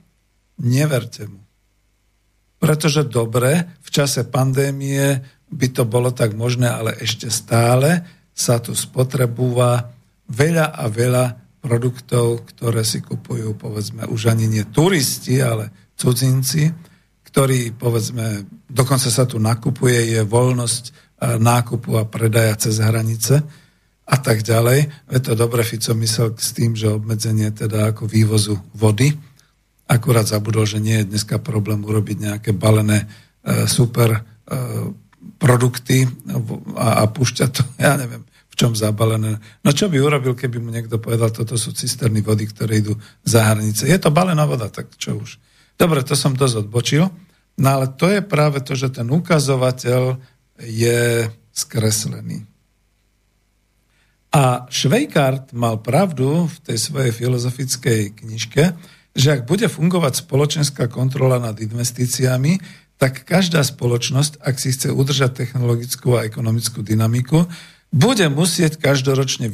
[0.56, 1.44] neverte mu.
[2.64, 5.20] Pretože dobre, v čase pandémie
[5.52, 9.92] by to bolo tak možné, ale ešte stále sa tu spotrebúva
[10.32, 11.26] veľa a veľa
[11.60, 16.72] produktov, ktoré si kupujú, povedzme, už ani nie turisti, ale cudzinci,
[17.32, 20.92] ktorí, povedzme, dokonca sa tu nakupuje, je voľnosť e,
[21.40, 23.40] nákupu a predaja cez hranice
[24.04, 24.92] a tak ďalej.
[25.08, 29.16] Je to dobre Fico myslel s tým, že obmedzenie teda ako vývozu vody.
[29.88, 34.22] Akurát zabudol, že nie je dneska problém urobiť nejaké balené e, super e,
[35.40, 36.04] produkty
[36.76, 39.40] a, a púšťať to, ja neviem, v čom zabalené.
[39.64, 43.48] No čo by urobil, keby mu niekto povedal, toto sú cisterny vody, ktoré idú za
[43.48, 43.88] hranice.
[43.88, 45.40] Je to balená voda, tak čo už.
[45.82, 47.10] Dobre, to som dosť odbočil.
[47.58, 50.22] No ale to je práve to, že ten ukazovateľ
[50.62, 52.46] je skreslený.
[54.32, 58.64] A Švejkart mal pravdu v tej svojej filozofickej knižke,
[59.12, 62.62] že ak bude fungovať spoločenská kontrola nad investíciami,
[63.02, 67.50] tak každá spoločnosť, ak si chce udržať technologickú a ekonomickú dynamiku,
[67.92, 69.52] bude musieť každoročne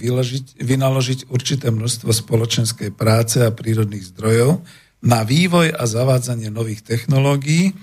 [0.62, 4.62] vynaložiť určité množstvo spoločenskej práce a prírodných zdrojov
[5.04, 7.74] na vývoj a zavádzanie nových technológií,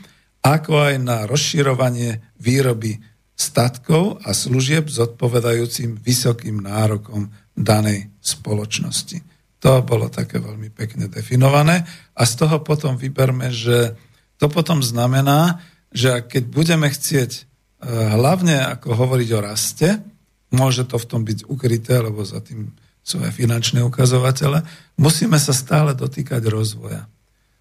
[0.45, 3.01] ako aj na rozširovanie výroby
[3.35, 9.23] statkov a služieb zodpovedajúcim vysokým nárokom danej spoločnosti.
[9.65, 13.97] To bolo také veľmi pekne definované a z toho potom vyberme, že
[14.37, 17.41] to potom znamená, že keď budeme chcieť e,
[17.89, 19.89] hlavne ako hovoriť o raste,
[20.53, 22.71] môže to v tom byť ukryté, lebo za tým
[23.05, 24.65] sú finančné ukazovatele,
[24.97, 27.05] musíme sa stále dotýkať rozvoja.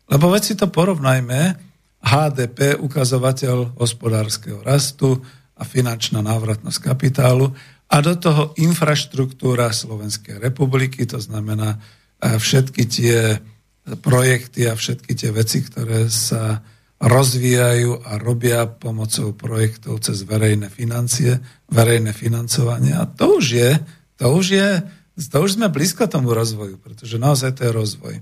[0.07, 1.59] Lebo veď si to porovnajme,
[2.03, 5.19] HDP, ukazovateľ hospodárskeho rastu,
[5.53, 7.53] a finančná návratnosť kapitálu
[7.87, 13.37] a do toho infraštruktúra Slovenskej republiky, to znamená e, všetky tie
[14.01, 16.63] projekty a všetky tie veci, ktoré sa
[17.03, 21.35] rozvíjajú a robia pomocou projektov cez verejné financie,
[21.67, 22.95] verejné financovanie.
[22.95, 23.71] A to už je,
[24.15, 24.69] to už je,
[25.17, 28.15] to už sme blízko tomu rozvoju, pretože naozaj to je rozvoj.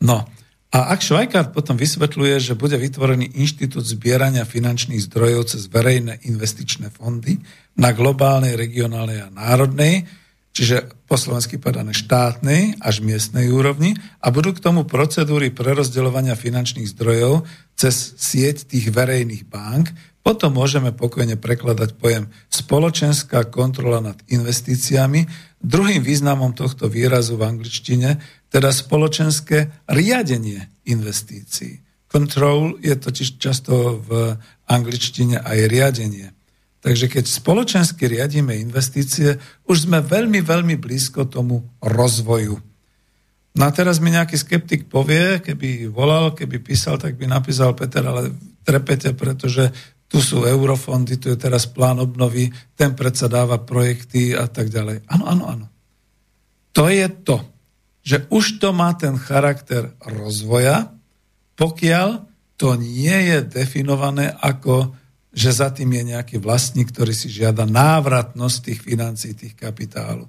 [0.00, 0.24] No,
[0.70, 6.94] a ak Švajkár potom vysvetľuje, že bude vytvorený inštitút zbierania finančných zdrojov cez verejné investičné
[6.94, 7.42] fondy
[7.74, 10.06] na globálnej, regionálnej a národnej,
[10.50, 16.90] čiže po slovensky povedané štátnej až miestnej úrovni a budú k tomu procedúry prerozdeľovania finančných
[16.90, 17.46] zdrojov
[17.78, 25.24] cez sieť tých verejných bank, potom môžeme pokojne prekladať pojem spoločenská kontrola nad investíciami.
[25.64, 28.20] Druhým významom tohto výrazu v angličtine
[28.52, 31.80] teda spoločenské riadenie investícií.
[32.10, 34.34] Control je totiž často v
[34.66, 36.34] angličtine aj riadenie.
[36.80, 39.36] Takže keď spoločensky riadíme investície,
[39.68, 42.56] už sme veľmi, veľmi blízko tomu rozvoju.
[43.50, 48.00] No a teraz mi nejaký skeptik povie, keby volal, keby písal, tak by napísal Peter,
[48.00, 48.32] ale
[48.64, 49.68] trepete, pretože
[50.08, 55.04] tu sú eurofondy, tu je teraz plán obnovy, ten predsa dáva projekty a tak ďalej.
[55.06, 55.66] Áno, áno, áno.
[56.72, 57.50] To je to
[58.00, 60.92] že už to má ten charakter rozvoja,
[61.56, 62.08] pokiaľ
[62.56, 64.96] to nie je definované ako,
[65.30, 70.26] že za tým je nejaký vlastník, ktorý si žiada návratnosť tých financií, tých kapitálu.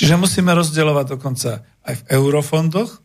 [0.00, 3.04] Čiže musíme rozdielovať dokonca aj v eurofondoch,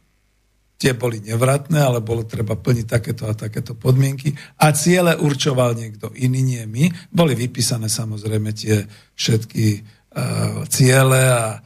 [0.80, 6.12] tie boli nevratné, ale bolo treba plniť takéto a takéto podmienky a ciele určoval niekto
[6.16, 6.92] iný, nie my.
[7.12, 8.84] Boli vypísané samozrejme tie
[9.16, 11.64] všetky uh, ciele a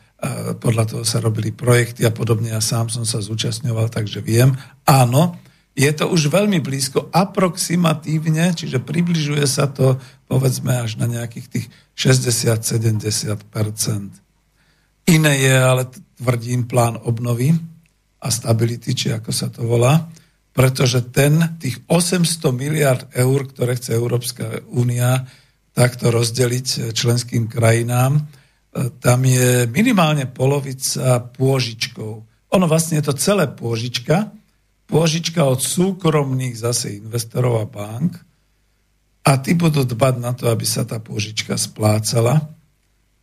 [0.59, 2.51] podľa toho sa robili projekty a podobne.
[2.51, 4.51] Ja sám som sa zúčastňoval, takže viem.
[4.84, 5.39] Áno,
[5.80, 9.95] je to už veľmi blízko, aproximatívne, čiže približuje sa to
[10.27, 13.39] povedzme až na nejakých tých 60-70%.
[15.07, 15.88] Iné je, ale
[16.19, 17.55] tvrdím, plán obnovy
[18.19, 20.11] a stability, či ako sa to volá,
[20.51, 25.23] pretože ten, tých 800 miliard eur, ktoré chce Európska únia
[25.71, 28.19] takto rozdeliť členským krajinám,
[28.99, 32.11] tam je minimálne polovica pôžičkou.
[32.51, 34.36] Ono vlastne je to celé pôžička,
[34.90, 38.18] pôžička od súkromných zase investorov a bank
[39.24, 42.50] a tí budú dbať na to, aby sa tá pôžička splácala.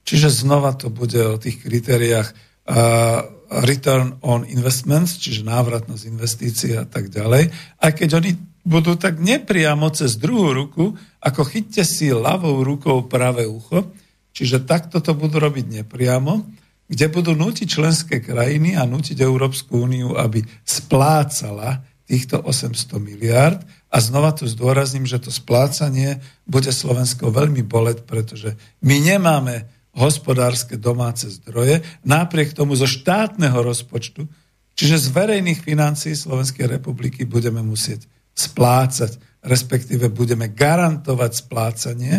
[0.06, 3.26] Čiže znova to bude o tých kritériách uh,
[3.66, 7.50] return on investments, čiže návratnosť investícií a tak ďalej.
[7.82, 8.30] Aj keď oni
[8.62, 13.90] budú tak nepriamo cez druhú ruku, ako chyťte si ľavou rukou pravé ucho,
[14.36, 16.44] Čiže takto to budú robiť nepriamo,
[16.86, 23.58] kde budú nútiť členské krajiny a nútiť Európsku úniu, aby splácala týchto 800 miliard.
[23.90, 28.54] A znova tu zdôrazním, že to splácanie bude Slovensko veľmi boleť, pretože
[28.86, 29.66] my nemáme
[29.96, 34.28] hospodárske domáce zdroje, napriek tomu zo štátneho rozpočtu,
[34.76, 38.04] čiže z verejných financií Slovenskej republiky budeme musieť
[38.36, 42.14] splácať, respektíve budeme garantovať splácanie,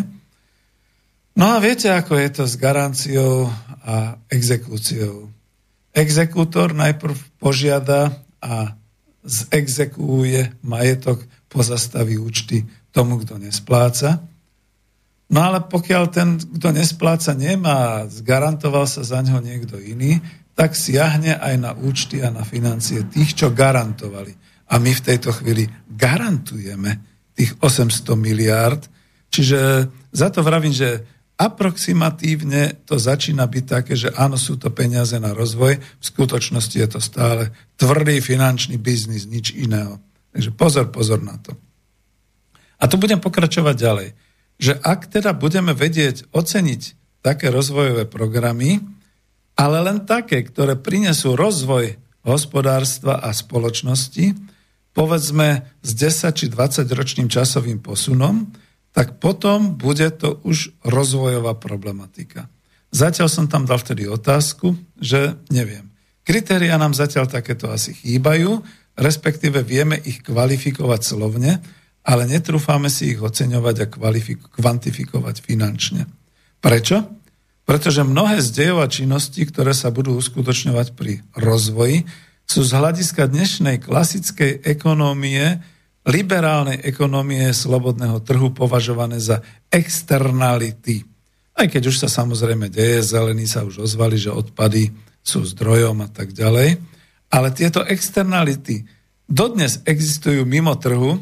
[1.37, 3.45] No a viete, ako je to s garanciou
[3.87, 5.31] a exekúciou.
[5.95, 8.75] Exekútor najprv požiada a
[9.23, 14.19] zexekuje majetok, pozastaví účty tomu, kto nespláca.
[15.31, 20.19] No ale pokiaľ ten, kto nespláca, nemá, zgarantoval sa za neho niekto iný,
[20.55, 24.35] tak siahne aj na účty a na financie tých, čo garantovali.
[24.67, 26.99] A my v tejto chvíli garantujeme
[27.37, 28.83] tých 800 miliárd.
[29.31, 31.03] Čiže za to vravím, že
[31.37, 36.89] aproximatívne to začína byť také, že áno, sú to peniaze na rozvoj, v skutočnosti je
[36.89, 40.01] to stále tvrdý finančný biznis, nič iného.
[40.33, 41.53] Takže pozor, pozor na to.
[42.81, 44.09] A tu budem pokračovať ďalej,
[44.57, 46.81] že ak teda budeme vedieť oceniť
[47.21, 48.81] také rozvojové programy,
[49.57, 54.33] ale len také, ktoré prinesú rozvoj hospodárstva a spoločnosti,
[54.93, 58.49] povedzme s 10 či 20 ročným časovým posunom,
[58.97, 62.49] tak potom bude to už rozvojová problematika.
[62.89, 65.93] Zatiaľ som tam dal vtedy otázku, že neviem.
[66.25, 68.57] Kritéria nám zatiaľ takéto asi chýbajú,
[68.97, 71.61] respektíve vieme ich kvalifikovať slovne,
[72.01, 73.87] ale netrúfame si ich oceňovať a
[74.57, 76.09] kvantifikovať finančne.
[76.57, 77.05] Prečo?
[77.69, 82.09] Pretože mnohé z dejov a činností, ktoré sa budú uskutočňovať pri rozvoji,
[82.49, 85.61] sú z hľadiska dnešnej klasickej ekonómie
[86.07, 91.03] liberálnej ekonomie slobodného trhu považované za externality.
[91.51, 96.09] Aj keď už sa samozrejme deje, zelení sa už ozvali, že odpady sú zdrojom a
[96.09, 96.79] tak ďalej.
[97.27, 98.87] Ale tieto externality
[99.27, 101.19] dodnes existujú mimo trhu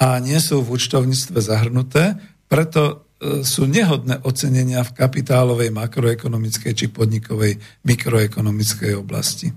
[0.00, 2.16] a nie sú v účtovníctve zahrnuté,
[2.48, 2.80] preto
[3.20, 9.52] e, sú nehodné ocenenia v kapitálovej, makroekonomickej či podnikovej mikroekonomickej oblasti.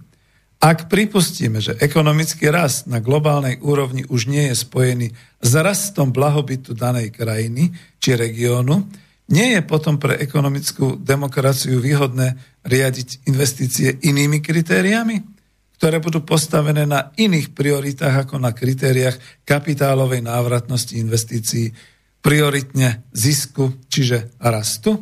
[0.63, 5.11] Ak pripustíme, že ekonomický rast na globálnej úrovni už nie je spojený
[5.43, 8.87] s rastom blahobytu danej krajiny či regiónu,
[9.27, 15.19] nie je potom pre ekonomickú demokraciu výhodné riadiť investície inými kritériami,
[15.75, 21.75] ktoré budú postavené na iných prioritách ako na kritériách kapitálovej návratnosti investícií,
[22.23, 24.95] prioritne zisku, čiže rastu?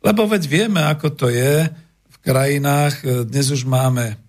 [0.00, 1.68] Lebo veď vieme, ako to je
[2.08, 4.23] v krajinách, dnes už máme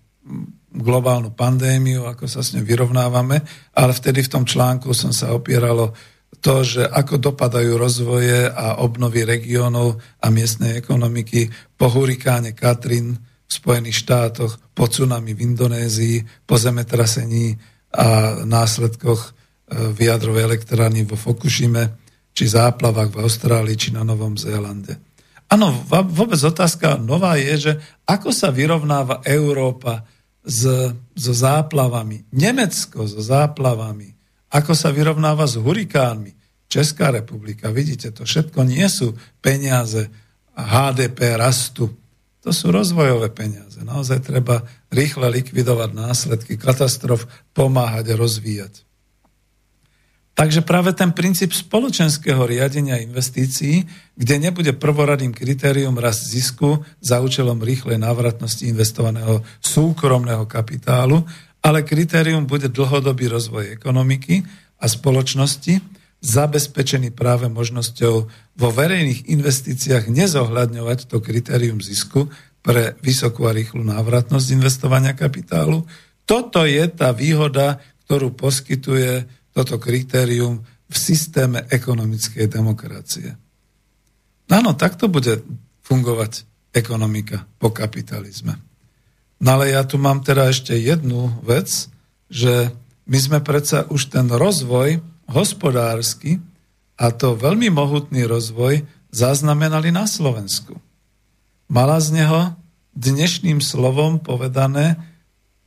[0.76, 3.40] globálnu pandémiu, ako sa s ňou vyrovnávame,
[3.72, 5.96] ale vtedy v tom článku som sa opieralo
[6.44, 13.16] to, že ako dopadajú rozvoje a obnovy regiónov a miestnej ekonomiky po hurikáne Katrin
[13.46, 17.56] v Spojených štátoch, po tsunami v Indonézii, po zemetrasení
[17.94, 19.30] a následkoch e,
[19.94, 21.96] v jadrovej elektrárny vo Fukushime,
[22.36, 24.98] či záplavách v Austrálii, či na Novom Zélande.
[25.46, 27.72] Áno, vôbec otázka nová je, že
[28.04, 30.02] ako sa vyrovnáva Európa
[30.46, 30.62] s,
[31.18, 32.30] so záplavami.
[32.30, 34.14] Nemecko so záplavami.
[34.54, 36.32] Ako sa vyrovnáva s hurikánmi.
[36.70, 40.06] Česká republika, vidíte, to všetko nie sú peniaze
[40.54, 41.90] HDP rastu.
[42.46, 43.82] To sú rozvojové peniaze.
[43.82, 48.86] Naozaj treba rýchle likvidovať následky katastrof, pomáhať a rozvíjať.
[50.36, 57.56] Takže práve ten princíp spoločenského riadenia investícií, kde nebude prvoradým kritérium rast zisku za účelom
[57.56, 61.24] rýchlej návratnosti investovaného súkromného kapitálu,
[61.64, 64.44] ale kritérium bude dlhodobý rozvoj ekonomiky
[64.76, 65.80] a spoločnosti,
[66.20, 68.14] zabezpečený práve možnosťou
[68.60, 72.28] vo verejných investíciách nezohľadňovať to kritérium zisku
[72.60, 75.88] pre vysokú a rýchlu návratnosť investovania kapitálu.
[76.28, 79.24] Toto je tá výhoda, ktorú poskytuje
[79.56, 83.32] toto kritérium v systéme ekonomickej demokracie.
[84.52, 85.40] Áno, takto bude
[85.88, 86.44] fungovať
[86.76, 88.60] ekonomika po kapitalizme.
[89.40, 91.88] No ale ja tu mám teda ešte jednu vec,
[92.28, 92.68] že
[93.08, 95.00] my sme predsa už ten rozvoj
[95.32, 96.36] hospodársky,
[96.96, 100.76] a to veľmi mohutný rozvoj, zaznamenali na Slovensku.
[101.68, 102.56] Mala z neho
[102.96, 104.96] dnešným slovom povedané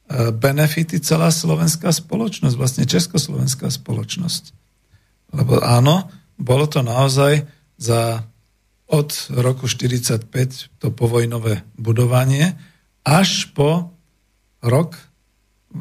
[0.09, 4.57] benefity celá slovenská spoločnosť, vlastne československá spoločnosť.
[5.37, 6.09] Lebo áno,
[6.41, 7.45] bolo to naozaj
[7.77, 8.25] za
[8.89, 12.57] od roku 1945 to povojnové budovanie
[13.05, 13.93] až po
[14.65, 14.97] rok,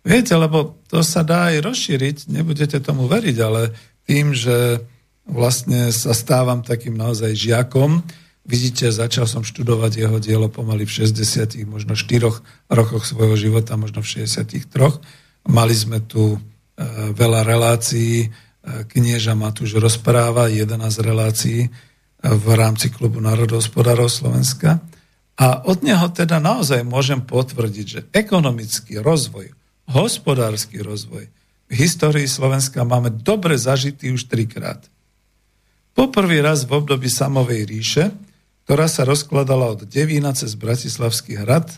[0.01, 3.75] Viete, lebo to sa dá aj rozšíriť, nebudete tomu veriť, ale
[4.07, 4.81] tým, že
[5.31, 8.03] vlastne sa stávam takým naozaj žiakom.
[8.43, 14.03] Vidíte, začal som študovať jeho dielo pomaly v 60 možno 4 rokoch svojho života, možno
[14.03, 14.67] v 63.
[15.47, 16.39] Mali sme tu e,
[17.15, 18.29] veľa relácií, e,
[18.85, 21.69] knieža Matúš rozpráva, 11 relácií e,
[22.21, 24.83] v rámci klubu národohospodárov Slovenska.
[25.39, 29.53] A od neho teda naozaj môžem potvrdiť, že ekonomický rozvoj,
[29.89, 31.29] hospodársky rozvoj
[31.71, 34.83] v histórii Slovenska máme dobre zažitý už trikrát.
[36.01, 38.09] Poprvý raz v období Samovej ríše,
[38.65, 41.69] ktorá sa rozkladala od Devína cez Bratislavský hrad,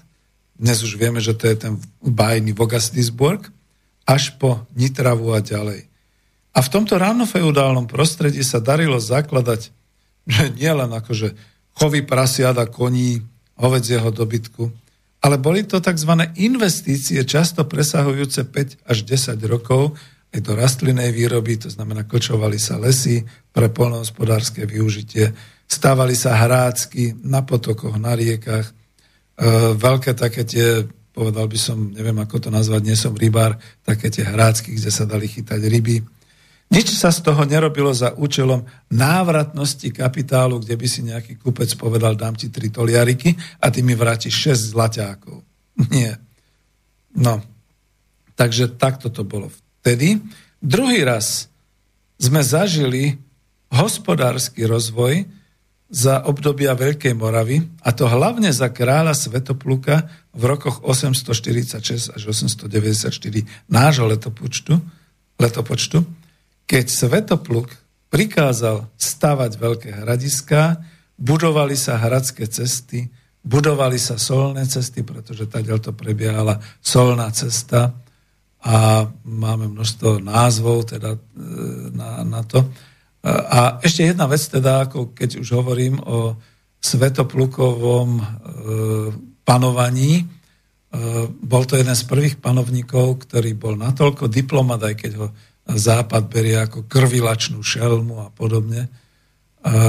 [0.55, 3.51] dnes už vieme, že to je ten bájny Vogastisburg,
[4.07, 5.91] až po Nitravu a ďalej.
[6.55, 9.75] A v tomto ránofeudálnom prostredí sa darilo zakladať
[10.23, 11.35] že nielen akože
[11.75, 13.19] chovy prasiat a koní,
[13.59, 14.71] hovedzieho dobytku,
[15.19, 16.31] ale boli to tzv.
[16.39, 19.99] investície, často presahujúce 5 až 10 rokov,
[20.33, 23.21] aj do rastlinnej výroby, to znamená, kočovali sa lesy
[23.53, 25.29] pre polnohospodárske využitie,
[25.69, 28.73] stávali sa hrácky na potokoch, na riekach, e,
[29.77, 34.25] veľké také tie, povedal by som, neviem ako to nazvať, nie som rybár, také tie
[34.25, 36.01] hrácky, kde sa dali chytať ryby.
[36.73, 42.17] Nič sa z toho nerobilo za účelom návratnosti kapitálu, kde by si nejaký kupec povedal,
[42.17, 45.37] dám ti tri toliariky a ty mi vrátiš 6 zlaťákov.
[45.93, 46.17] Nie.
[47.13, 47.37] No,
[48.33, 49.53] takže takto to bolo
[49.83, 50.23] vtedy.
[50.63, 51.51] Druhý raz
[52.15, 53.19] sme zažili
[53.67, 55.27] hospodársky rozvoj
[55.91, 63.11] za obdobia Veľkej Moravy, a to hlavne za kráľa Svetopluka v rokoch 846 až 894
[63.67, 64.79] nášho letopočtu,
[65.37, 66.01] letopočtu
[66.63, 67.75] keď Svetopluk
[68.07, 70.79] prikázal stavať veľké hradiská,
[71.19, 73.11] budovali sa hradské cesty,
[73.43, 77.91] budovali sa solné cesty, pretože tady to prebiehala solná cesta
[78.63, 81.19] a máme množstvo názvov teda e,
[81.91, 82.63] na, na to.
[83.27, 86.39] A ešte jedna vec teda, ako keď už hovorím o
[86.79, 88.23] svetoplukovom e,
[89.43, 90.25] panovaní, e,
[91.27, 95.27] bol to jeden z prvých panovníkov, ktorý bol natoľko diplomat, aj keď ho
[95.63, 98.91] Západ berie ako krvilačnú šelmu a podobne,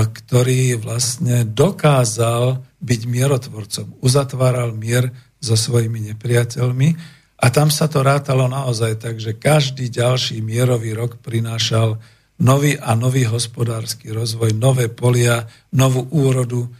[0.06, 3.98] ktorý vlastne dokázal byť mierotvorcom.
[3.98, 5.10] Uzatváral mier
[5.42, 6.94] so svojimi nepriateľmi
[7.44, 12.00] a tam sa to rátalo naozaj tak, že každý ďalší mierový rok prinášal
[12.40, 15.44] nový a nový hospodársky rozvoj, nové polia,
[15.76, 16.72] novú úrodu,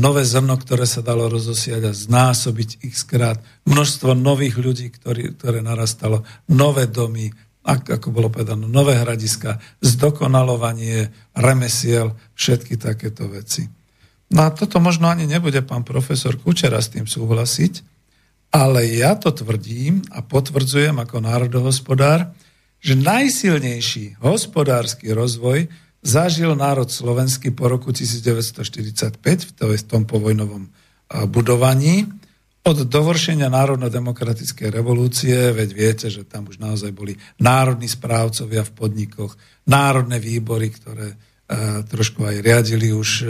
[0.00, 3.36] nové zrno, ktoré sa dalo rozosiať a znásobiť ich skrát,
[3.68, 7.28] množstvo nových ľudí, ktorý, ktoré narastalo, nové domy,
[7.68, 13.68] ako bolo povedané, nové hradiska, zdokonalovanie remesiel, všetky takéto veci.
[14.32, 17.97] No a toto možno ani nebude pán profesor Kučera s tým súhlasiť,
[18.48, 22.32] ale ja to tvrdím a potvrdzujem ako národohospodár,
[22.78, 25.68] že najsilnejší hospodársky rozvoj
[26.00, 29.18] zažil národ slovenský po roku 1945
[29.58, 30.70] v tom povojnovom
[31.28, 32.06] budovaní
[32.68, 39.32] od dovršenia národno-demokratickej revolúcie, veď viete, že tam už naozaj boli národní správcovia v podnikoch,
[39.64, 41.16] národné výbory, ktoré e,
[41.88, 43.26] trošku aj riadili už e,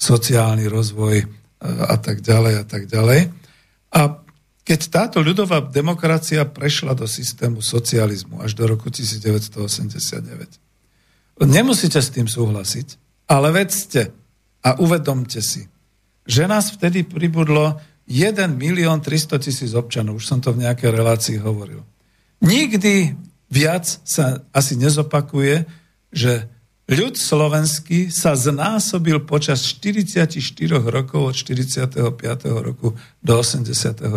[0.00, 1.26] sociálny rozvoj e,
[1.66, 3.20] a tak ďalej a tak ďalej.
[3.92, 4.00] A
[4.70, 11.42] keď táto ľudová demokracia prešla do systému socializmu až do roku 1989.
[11.42, 12.94] Nemusíte s tým súhlasiť,
[13.26, 14.14] ale vedzte
[14.62, 15.66] a uvedomte si,
[16.22, 20.22] že nás vtedy pribudlo 1 milión 300 tisíc občanov.
[20.22, 21.82] Už som to v nejakej relácii hovoril.
[22.38, 23.18] Nikdy
[23.50, 25.66] viac sa asi nezopakuje,
[26.14, 26.46] že
[26.90, 30.42] ľud slovenský sa znásobil počas 44
[30.90, 31.94] rokov od 45.
[32.58, 34.10] roku do 89.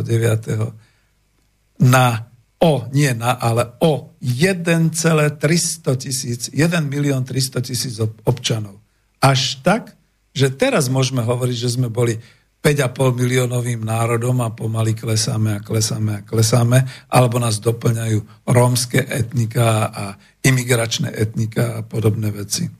[1.85, 8.79] na o, nie na, ale o 1,300 tisíc, 1 milión 300 tisíc občanov.
[9.19, 9.99] Až tak,
[10.31, 12.23] že teraz môžeme hovoriť, že sme boli
[12.63, 19.91] 5,5 miliónovým národom a pomaly klesáme a klesáme a klesáme, alebo nás doplňajú rómske etnika
[19.91, 20.05] a
[20.39, 22.71] imigračné etnika a podobné veci.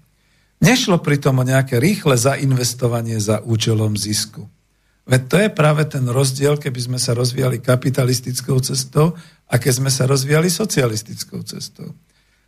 [0.64, 4.48] Nešlo pritom o nejaké rýchle zainvestovanie za účelom zisku.
[5.04, 9.20] Veď to je práve ten rozdiel, keby sme sa rozvíjali kapitalistickou cestou
[9.52, 11.92] a keď sme sa rozvíjali socialistickou cestou.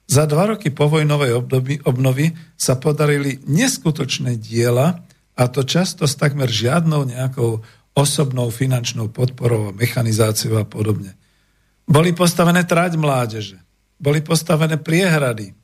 [0.08, 5.04] Za dva roky povojnovej období, obnovy sa podarili neskutočné diela,
[5.36, 7.60] a to často s takmer žiadnou nejakou
[7.96, 11.16] osobnou finančnou podporou a mechanizáciou a podobne.
[11.88, 13.60] Boli postavené trať mládeže,
[14.00, 15.56] boli postavené priehrady,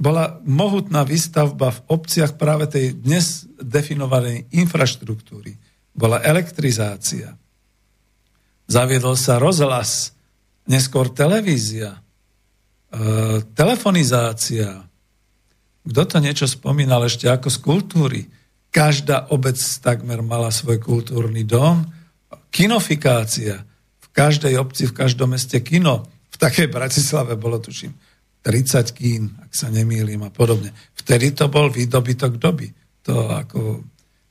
[0.00, 5.60] bola mohutná výstavba v obciach práve tej dnes definovanej infraštruktúry.
[5.92, 7.36] Bola elektrizácia.
[8.64, 10.16] Zaviedol sa rozhlas,
[10.64, 12.00] neskôr televízia,
[12.88, 14.88] e, telefonizácia.
[15.84, 18.20] Kto to niečo spomínal ešte ako z kultúry?
[18.70, 21.82] Každá obec takmer mala svoj kultúrny dom.
[22.54, 23.66] Kinofikácia.
[23.98, 26.06] V každej obci, v každom meste kino.
[26.30, 27.90] V takej Bratislave bolo, tuším,
[28.46, 30.70] 30 kín, ak sa nemýlim a podobne.
[30.94, 32.70] Vtedy to bol výdobytok doby.
[33.10, 33.82] To ako,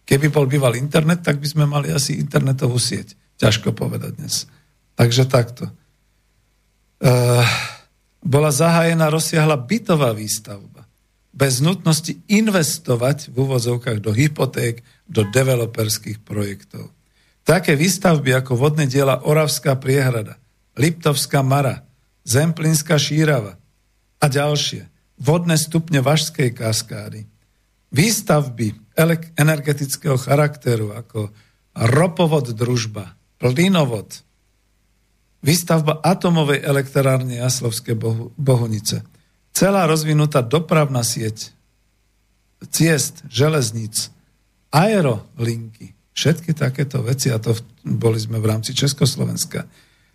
[0.07, 3.13] keby bol býval internet, tak by sme mali asi internetovú sieť.
[3.39, 4.47] Ťažko povedať dnes.
[4.95, 5.67] Takže takto.
[6.99, 7.43] Uh,
[8.23, 10.78] bola zahájená rozsiahla bytová výstavba
[11.29, 16.89] bez nutnosti investovať v úvozovkách do hypoték, do developerských projektov.
[17.45, 20.37] Také výstavby ako vodné diela Oravská priehrada,
[20.77, 21.85] Liptovská Mara,
[22.25, 23.57] Zemplínska šírava
[24.21, 24.85] a ďalšie,
[25.17, 27.25] vodné stupne Vašskej kaskády,
[27.89, 28.93] výstavby
[29.33, 31.33] energetického charakteru ako
[31.73, 34.21] ropovod družba, plynovod,
[35.41, 37.93] výstavba atomovej elektrárne Jaslovské
[38.37, 39.05] Bohunice–
[39.59, 41.51] celá rozvinutá dopravná sieť,
[42.71, 44.07] ciest, železníc,
[44.71, 47.51] aerolinky, všetky takéto veci, a to
[47.83, 49.67] boli sme v rámci Československa.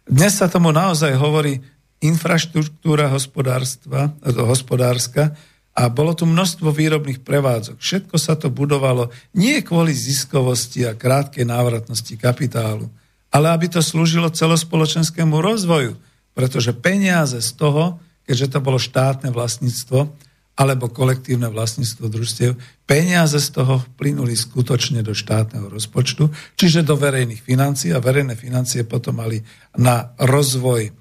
[0.08, 1.60] Dnes sa tomu naozaj hovorí
[2.00, 5.36] infraštruktúra hospodárstva, hospodárska
[5.76, 7.76] a bolo tu množstvo výrobných prevádzok.
[7.76, 12.88] Všetko sa to budovalo nie kvôli ziskovosti a krátkej návratnosti kapitálu,
[13.28, 16.00] ale aby to slúžilo celospoločenskému rozvoju,
[16.32, 20.12] pretože peniaze z toho, keďže to bolo štátne vlastníctvo,
[20.54, 22.54] alebo kolektívne vlastníctvo družstiev,
[22.86, 28.86] peniaze z toho plynuli skutočne do štátneho rozpočtu, čiže do verejných financií a verejné financie
[28.86, 29.42] potom mali
[29.74, 30.94] na rozvoj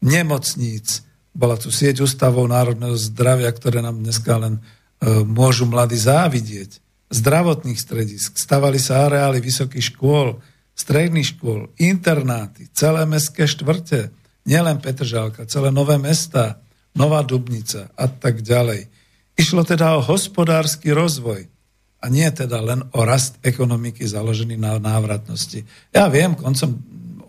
[0.00, 1.04] nemocníc,
[1.36, 4.60] bola tu sieť ústavov národného zdravia, ktoré nám dneska len e,
[5.26, 6.80] môžu mladí závidieť,
[7.12, 10.40] zdravotných stredisk, stavali sa areály vysokých škôl,
[10.72, 14.08] stredných škôl, internáty, celé mestské štvrte,
[14.48, 16.63] nielen Petržálka, celé nové mesta,
[16.94, 18.86] Nová Dubnica a tak ďalej.
[19.34, 21.50] Išlo teda o hospodársky rozvoj
[21.98, 25.66] a nie teda len o rast ekonomiky založený na návratnosti.
[25.90, 26.78] Ja viem, koncom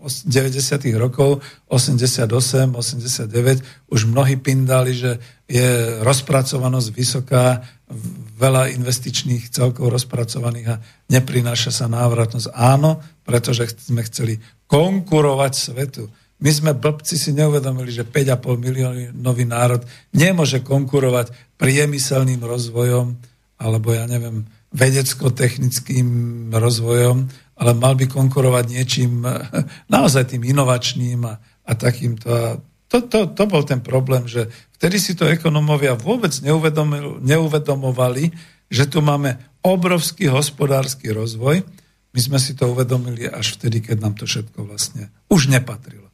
[0.06, 0.86] 90.
[0.94, 2.30] rokov, 88,
[2.78, 5.18] 89, už mnohí pindali, že
[5.50, 7.66] je rozpracovanosť vysoká,
[8.38, 12.54] veľa investičných celkov rozpracovaných a neprináša sa návratnosť.
[12.54, 14.38] Áno, pretože sme chceli
[14.70, 16.06] konkurovať svetu.
[16.36, 19.80] My sme blbci si neuvedomili, že 5,5 miliónový národ
[20.12, 23.16] nemôže konkurovať priemyselným rozvojom
[23.56, 24.44] alebo ja neviem,
[24.76, 26.08] vedecko-technickým
[26.52, 27.24] rozvojom,
[27.56, 29.24] ale mal by konkurovať niečím
[29.94, 32.28] naozaj tým inovačným a, a takýmto.
[32.28, 36.36] A to, to, to bol ten problém, že vtedy si to ekonomovia vôbec
[37.24, 38.24] neuvedomovali,
[38.68, 41.64] že tu máme obrovský hospodársky rozvoj.
[42.12, 46.05] My sme si to uvedomili až vtedy, keď nám to všetko vlastne už nepatrilo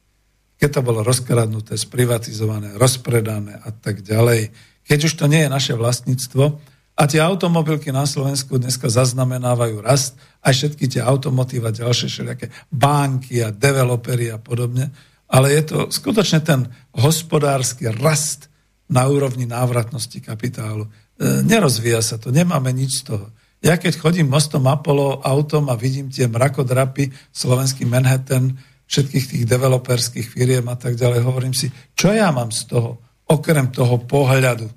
[0.63, 4.47] keď to bolo rozkradnuté, sprivatizované, rozpredané a tak ďalej.
[4.87, 6.55] Keď už to nie je naše vlastníctvo
[6.95, 13.43] a tie automobilky na Slovensku dneska zaznamenávajú rast, aj všetky tie automotíva, ďalšie všelijaké banky
[13.43, 14.87] a developery a podobne,
[15.27, 18.47] ale je to skutočne ten hospodársky rast
[18.87, 20.87] na úrovni návratnosti kapitálu.
[20.87, 23.35] E, nerozvíja sa to, nemáme nič z toho.
[23.59, 28.55] Ja keď chodím mostom Apollo autom a vidím tie mrakodrapy, slovenský Manhattan,
[28.87, 31.23] všetkých tých developerských firiem a tak ďalej.
[31.23, 34.67] Hovorím si, čo ja mám z toho, okrem toho pohľadu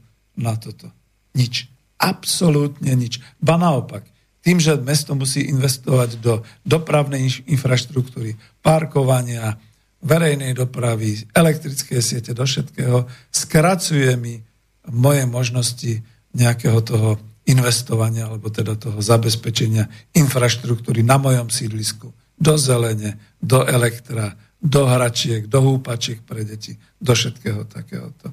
[0.41, 0.89] na toto?
[1.37, 1.69] Nič.
[1.97, 3.21] Absolútne nič.
[3.41, 4.05] Ba naopak,
[4.45, 9.59] tým, že mesto musí investovať do dopravnej infraštruktúry, parkovania,
[10.07, 14.39] verejnej dopravy, elektrické siete, do všetkého, skracuje mi
[14.87, 15.99] moje možnosti
[16.31, 24.37] nejakého toho investovania, alebo teda toho zabezpečenia infraštruktúry na mojom sídlisku do zelene, do elektra,
[24.61, 28.33] do hračiek, do húpačiek pre deti, do všetkého takéhoto.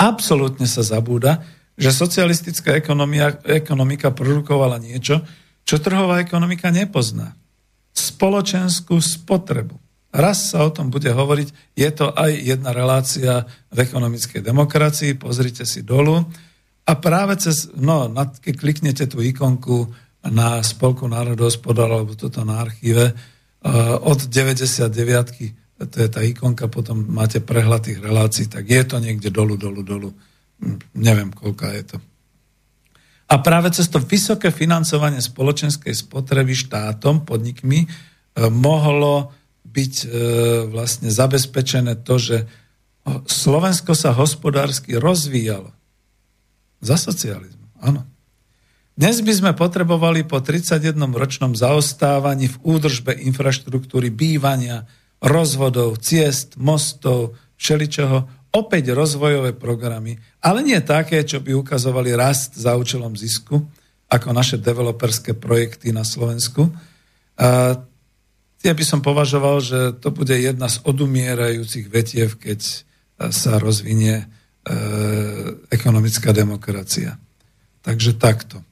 [0.00, 1.44] Absolútne sa zabúda,
[1.74, 5.22] že socialistická ekonomia, ekonomika produkovala niečo,
[5.64, 7.34] čo trhová ekonomika nepozná.
[7.94, 9.78] Spoločenskú spotrebu.
[10.14, 13.42] Raz sa o tom bude hovoriť, je to aj jedna relácia
[13.74, 16.22] v ekonomickej demokracii, pozrite si dolu.
[16.86, 19.90] A práve cez, no, keď kliknete tú ikonku
[20.30, 23.12] na Spolku národohospodár, alebo toto na archíve,
[24.04, 29.34] od 99 to je tá ikonka, potom máte prehľad tých relácií, tak je to niekde
[29.34, 30.10] dolu, dolu, dolu.
[30.62, 31.96] Hm, neviem, koľka je to.
[33.24, 37.88] A práve cez to vysoké financovanie spoločenskej spotreby štátom, podnikmi, e,
[38.52, 39.34] mohlo
[39.66, 40.06] byť e,
[40.70, 42.36] vlastne zabezpečené to, že
[43.28, 45.74] Slovensko sa hospodársky rozvíjalo.
[46.80, 48.06] Za socializmu, áno.
[48.94, 54.86] Dnes by sme potrebovali po 31-ročnom zaostávaní v údržbe infraštruktúry bývania,
[55.18, 62.78] rozvodov, ciest, mostov, všeličoho, opäť rozvojové programy, ale nie také, čo by ukazovali rast za
[62.78, 63.66] účelom zisku,
[64.06, 66.70] ako naše developerské projekty na Slovensku.
[67.34, 67.74] A
[68.62, 72.86] ja by som považoval, že to bude jedna z odumierajúcich vetiev, keď
[73.34, 74.26] sa rozvinie e,
[75.74, 77.18] ekonomická demokracia.
[77.82, 78.62] Takže takto.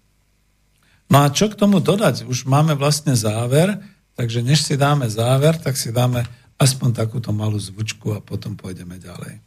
[1.13, 2.25] No a čo k tomu dodať?
[2.25, 3.77] Už máme vlastne záver,
[4.17, 6.25] takže než si dáme záver, tak si dáme
[6.57, 9.45] aspoň takúto malú zvučku a potom pôjdeme ďalej.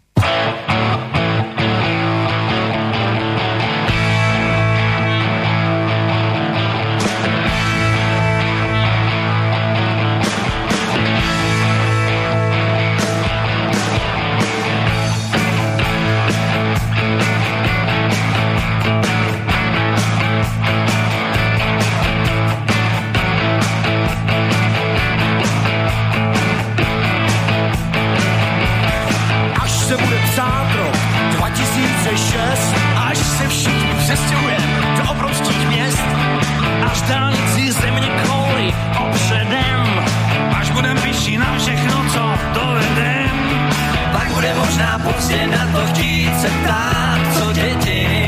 [44.76, 48.28] Možná pozdě na to chtít se ptát, co děti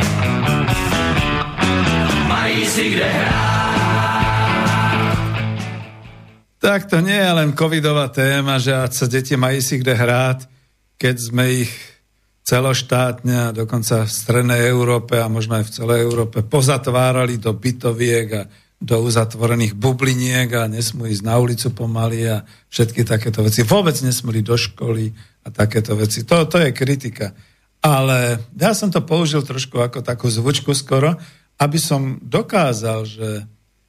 [2.28, 3.68] mají si kde hrát.
[6.58, 10.39] Tak to nie je len covidová téma, že sa deti majú si kde hrať,
[10.95, 11.72] keď sme ich
[12.48, 18.28] celoštátne a dokonca v strednej Európe a možno aj v celej Európe pozatvárali do bytoviek
[18.39, 18.43] a
[18.78, 23.65] do uzatvorených bubliniek a nesmú ísť na ulicu pomaly a všetky takéto veci.
[23.65, 25.05] Vôbec nesmú ísť do školy
[25.43, 26.21] a takéto veci.
[26.30, 27.34] To, to je kritika.
[27.82, 31.17] Ale ja som to použil trošku ako takú zvučku skoro,
[31.57, 33.30] aby som dokázal, že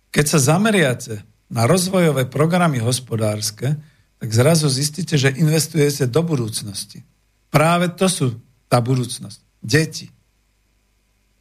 [0.09, 1.21] keď sa zameriate
[1.53, 3.77] na rozvojové programy hospodárske,
[4.19, 7.05] tak zrazu zistíte, že investujete do budúcnosti.
[7.53, 8.27] Práve to sú
[8.69, 9.41] tá budúcnosť.
[9.61, 10.09] Deti.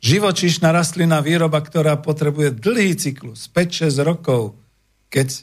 [0.08, 4.56] Živočíšna rastlina výroba, ktorá potrebuje dlhý cyklus, 5-6 rokov,
[5.12, 5.40] keď e,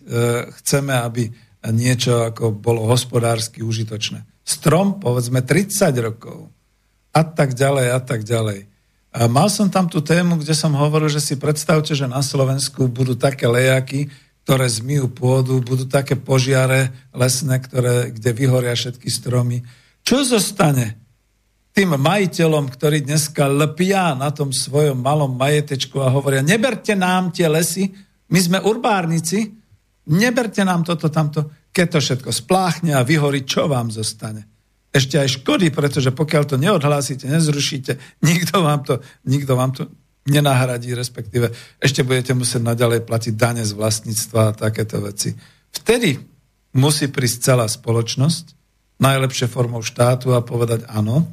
[0.56, 1.28] chceme, aby
[1.68, 4.24] niečo ako bolo hospodársky užitočné.
[4.40, 6.48] Strom, povedzme, 30 rokov.
[7.12, 8.64] A tak ďalej, a tak ďalej.
[9.12, 12.88] A mal som tam tú tému, kde som hovoril, že si predstavte, že na Slovensku
[12.88, 14.08] budú také lejaky,
[14.48, 19.60] ktoré zmijú pôdu, budú také požiare lesné, ktoré, kde vyhoria všetky stromy.
[20.04, 21.03] Čo zostane?
[21.74, 27.50] Tým majiteľom, ktorí dneska lpia na tom svojom malom majetečku a hovoria, neberte nám tie
[27.50, 27.90] lesy,
[28.30, 29.50] my sme urbárnici,
[30.14, 34.46] neberte nám toto, tamto, keď to všetko spláchne a vyhorí, čo vám zostane?
[34.94, 39.90] Ešte aj škody, pretože pokiaľ to neodhlásite, nezrušíte, nikto vám to, nikto vám to
[40.30, 41.50] nenahradí, respektíve
[41.82, 45.34] ešte budete musieť naďalej platiť dane z vlastníctva a takéto veci.
[45.74, 46.14] Vtedy
[46.78, 48.54] musí prísť celá spoločnosť,
[49.02, 51.26] najlepšie formou štátu a povedať áno,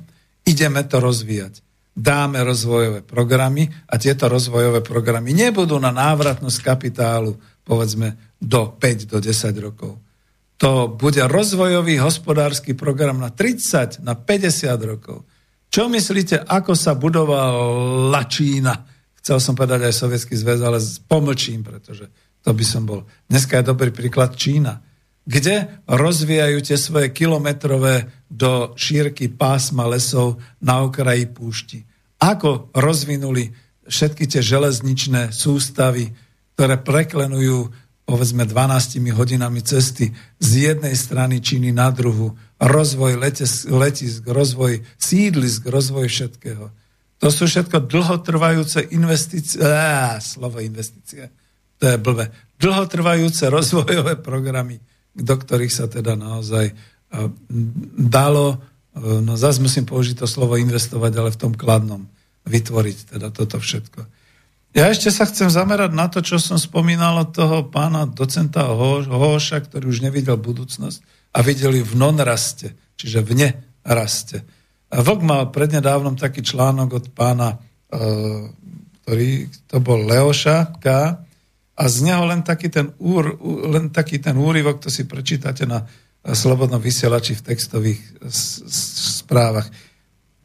[0.45, 1.61] ideme to rozvíjať.
[1.91, 7.35] Dáme rozvojové programy a tieto rozvojové programy nebudú na návratnosť kapitálu,
[7.67, 9.99] povedzme, do 5, do 10 rokov.
[10.61, 15.27] To bude rozvojový hospodársky program na 30, na 50 rokov.
[15.67, 18.87] Čo myslíte, ako sa budovala Čína?
[19.19, 22.07] Chcel som povedať aj Sovietský zväz, ale pomlčím, pretože
[22.41, 23.05] to by som bol.
[23.27, 24.79] Dneska je dobrý príklad Čína
[25.25, 31.79] kde rozvíjajú tie svoje kilometrové do šírky pásma lesov na okraji púšti.
[32.21, 33.53] Ako rozvinuli
[33.85, 36.09] všetky tie železničné sústavy,
[36.55, 37.69] ktoré preklenujú
[38.05, 40.11] povedzme 12 hodinami cesty
[40.41, 43.15] z jednej strany Číny na druhu, rozvoj
[43.71, 46.65] letisk, rozvoj sídlisk, rozvoj všetkého.
[47.21, 51.29] To sú všetko dlhotrvajúce investície, á, slovo investície,
[51.77, 54.81] to je blbé, dlhotrvajúce rozvojové programy,
[55.11, 56.71] do ktorých sa teda naozaj
[57.99, 58.63] dalo,
[58.95, 62.07] no zase musím použiť to slovo investovať, ale v tom kladnom
[62.47, 64.07] vytvoriť teda toto všetko.
[64.71, 69.67] Ja ešte sa chcem zamerať na to, čo som spomínal od toho pána docenta Hoša,
[69.67, 71.03] ktorý už nevidel budúcnosť
[71.35, 74.47] a videli v non-raste, čiže v neraste.
[74.87, 77.59] Vlk mal prednedávnom taký článok od pána,
[79.03, 80.87] ktorý to bol Leoša K.,
[81.77, 85.87] a z neho len taký ten, úr, len taký ten úryvok, to si prečítate na
[86.21, 88.01] Slobodnom vysielači v textových
[89.25, 89.65] správach.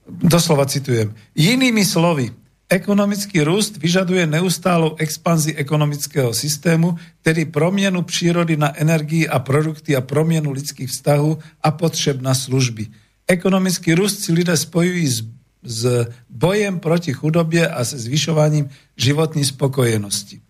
[0.08, 1.12] Doslova citujem.
[1.36, 2.32] Inými slovy,
[2.64, 10.00] ekonomický rúst vyžaduje neustálu expanzi ekonomického systému, tedy promienu přírody na energii a produkty a
[10.00, 12.88] promienu lidských vztahov a potřeb na služby.
[13.28, 15.18] Ekonomický rúst si lidé spojujú s,
[15.60, 20.45] s bojem proti chudobie a se zvyšovaním životní spokojenosti.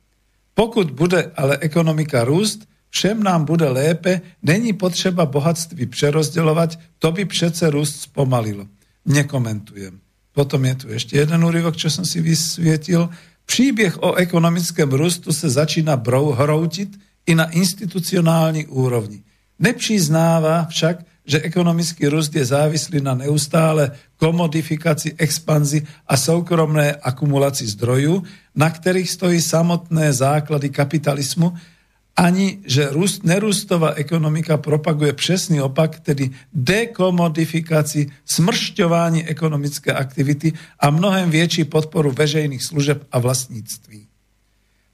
[0.57, 7.25] Pokud bude ale ekonomika růst, všem nám bude lépe, není potřeba bohatství přerozdělovat, to by
[7.25, 8.67] přece růst zpomalilo.
[9.07, 10.01] Nekomentujem.
[10.33, 13.09] Potom je tu ešte jeden úryvok, čo som si vysvietil.
[13.49, 15.97] Příběh o ekonomickém růstu se začína
[16.37, 16.93] hroutit
[17.27, 19.25] i na institucionální úrovni.
[19.59, 28.23] Nepřiznává však, že ekonomický růst je závislý na neustále komodifikaci, expanzi a soukromné akumulaci zdrojů,
[28.55, 31.53] na ktorých stojí samotné základy kapitalizmu,
[32.17, 41.31] ani že rúst, nerústová ekonomika propaguje přesný opak, tedy dekomodifikácii, smršťování ekonomické aktivity a mnohem
[41.31, 44.06] větší podporu veřejných služeb a vlastníctví.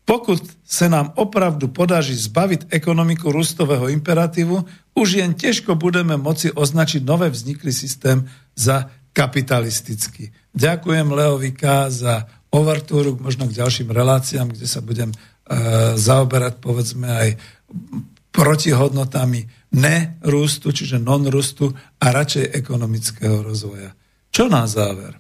[0.04, 7.04] Pokud se nám opravdu podaří zbavit ekonomiku růstového imperatívu, už jen těžko budeme moci označiť
[7.04, 8.26] nové vzniklý systém
[8.56, 10.32] za kapitalistický.
[10.54, 11.90] Ďakujem Leovi K.
[11.92, 15.16] za overtúru možno k ďalším reláciám, kde sa budem e,
[15.96, 17.28] zaoberať povedzme aj
[18.32, 23.92] protihodnotami nerústu, čiže non-rústu a radšej ekonomického rozvoja.
[24.32, 25.16] Čo na záver?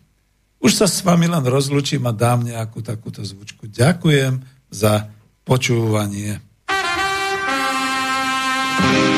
[0.60, 3.68] Už sa s vami len rozlučím a dám nejakú takúto zvučku.
[3.68, 5.12] Ďakujem za
[5.44, 6.40] počúvanie.
[8.82, 9.11] thank you